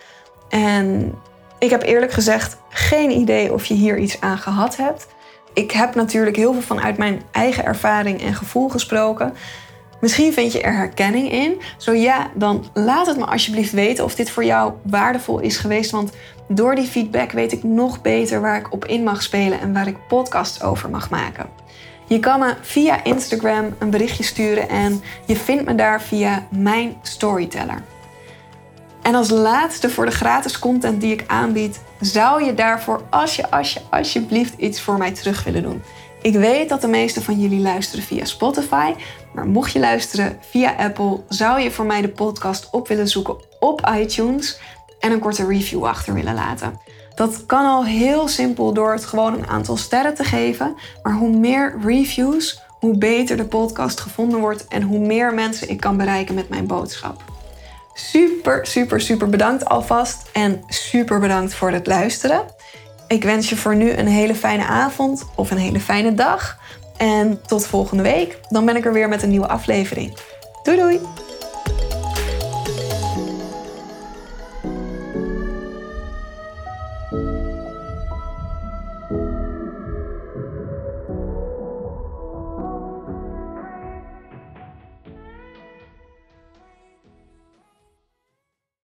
En 0.49 1.15
ik 1.59 1.71
heb 1.71 1.83
eerlijk 1.83 2.13
gezegd 2.13 2.57
geen 2.69 3.11
idee 3.11 3.53
of 3.53 3.65
je 3.65 3.75
hier 3.75 3.99
iets 3.99 4.21
aan 4.21 4.39
gehad 4.39 4.77
hebt. 4.77 5.07
Ik 5.53 5.71
heb 5.71 5.95
natuurlijk 5.95 6.37
heel 6.37 6.53
veel 6.53 6.63
vanuit 6.63 6.97
mijn 6.97 7.23
eigen 7.31 7.65
ervaring 7.65 8.23
en 8.23 8.35
gevoel 8.35 8.69
gesproken. 8.69 9.35
Misschien 10.01 10.33
vind 10.33 10.53
je 10.53 10.61
er 10.61 10.77
herkenning 10.77 11.33
in. 11.33 11.61
Zo 11.77 11.93
ja, 11.93 12.31
dan 12.35 12.65
laat 12.73 13.07
het 13.07 13.17
me 13.17 13.25
alsjeblieft 13.25 13.73
weten 13.73 14.05
of 14.05 14.15
dit 14.15 14.31
voor 14.31 14.45
jou 14.45 14.73
waardevol 14.83 15.39
is 15.39 15.57
geweest. 15.57 15.91
Want 15.91 16.11
door 16.49 16.75
die 16.75 16.87
feedback 16.87 17.33
weet 17.33 17.53
ik 17.53 17.63
nog 17.63 18.03
beter 18.03 18.41
waar 18.41 18.57
ik 18.57 18.73
op 18.73 18.85
in 18.85 19.03
mag 19.03 19.23
spelen 19.23 19.61
en 19.61 19.73
waar 19.73 19.87
ik 19.87 20.07
podcasts 20.09 20.63
over 20.63 20.91
mag 20.91 21.11
maken. 21.11 21.47
Je 22.07 22.21
kan 22.21 22.39
me 22.39 22.55
via 22.61 23.05
Instagram 23.05 23.75
een 23.79 23.91
berichtje 23.91 24.25
sturen 24.25 24.69
en 24.69 25.03
je 25.27 25.37
vindt 25.37 25.65
me 25.65 25.75
daar 25.75 26.03
via 26.03 26.47
mijn 26.51 26.97
storyteller. 27.03 27.83
En 29.03 29.15
als 29.15 29.31
laatste 29.31 29.91
voor 29.91 30.05
de 30.05 30.11
gratis 30.11 30.59
content 30.59 31.01
die 31.01 31.13
ik 31.13 31.25
aanbied, 31.27 31.81
zou 32.01 32.45
je 32.45 32.55
daarvoor 32.55 33.03
als 33.11 33.37
je, 33.37 33.51
als 33.51 33.73
je 33.73 33.81
alsjeblieft 33.91 34.55
iets 34.57 34.81
voor 34.81 34.99
mij 34.99 35.13
terug 35.13 35.45
willen 35.45 35.63
doen. 35.63 35.83
Ik 36.23 36.35
weet 36.35 36.69
dat 36.69 36.81
de 36.81 36.89
meeste 36.89 37.23
van 37.23 37.41
jullie 37.41 37.61
luisteren 37.61 38.05
via 38.05 38.25
Spotify, 38.25 38.95
maar 39.35 39.47
mocht 39.47 39.73
je 39.73 39.79
luisteren 39.79 40.39
via 40.51 40.75
Apple, 40.79 41.21
zou 41.29 41.61
je 41.61 41.71
voor 41.71 41.85
mij 41.85 42.01
de 42.01 42.09
podcast 42.09 42.69
op 42.71 42.89
willen 42.89 43.09
zoeken 43.09 43.37
op 43.61 43.91
iTunes 43.99 44.61
en 45.01 45.13
een 45.13 45.19
korte 45.19 45.47
review 45.47 45.85
achter 45.85 46.15
willen 46.15 46.35
laten. 46.35 46.81
Dat 47.15 47.47
kan 47.47 47.65
al 47.65 47.85
heel 47.85 48.29
simpel 48.29 48.73
door 48.73 48.93
het 48.93 49.05
gewoon 49.05 49.35
een 49.35 49.47
aantal 49.47 49.77
sterren 49.77 50.15
te 50.15 50.25
geven, 50.25 50.77
maar 51.03 51.15
hoe 51.15 51.37
meer 51.37 51.79
reviews, 51.85 52.63
hoe 52.79 52.99
beter 52.99 53.37
de 53.37 53.47
podcast 53.47 54.01
gevonden 54.01 54.41
wordt 54.41 54.69
en 54.69 54.83
hoe 54.83 55.07
meer 55.07 55.35
mensen 55.35 55.69
ik 55.69 55.81
kan 55.81 55.97
bereiken 55.97 56.35
met 56.35 56.49
mijn 56.49 56.67
boodschap. 56.67 57.23
Super, 57.95 58.67
super, 58.67 59.01
super 59.01 59.29
bedankt 59.29 59.65
alvast. 59.65 60.29
En 60.33 60.63
super 60.69 61.21
bedankt 61.21 61.55
voor 61.55 61.71
het 61.71 61.87
luisteren. 61.87 62.45
Ik 63.11 63.25
wens 63.25 63.49
je 63.49 63.57
voor 63.57 63.77
nu 63.77 63.93
een 63.93 64.07
hele 64.07 64.35
fijne 64.35 64.65
avond 64.65 65.27
of 65.35 65.51
een 65.51 65.59
hele 65.59 65.81
fijne 65.81 66.15
dag. 66.15 66.59
En 66.97 67.41
tot 67.47 67.67
volgende 67.67 68.03
week. 68.03 68.39
Dan 68.49 68.65
ben 68.65 68.77
ik 68.77 68.85
er 68.85 68.93
weer 68.93 69.09
met 69.09 69.23
een 69.23 69.31
nieuwe 69.31 69.49
aflevering. 69.49 70.17
Doei 70.63 70.77
doei! 70.77 71.01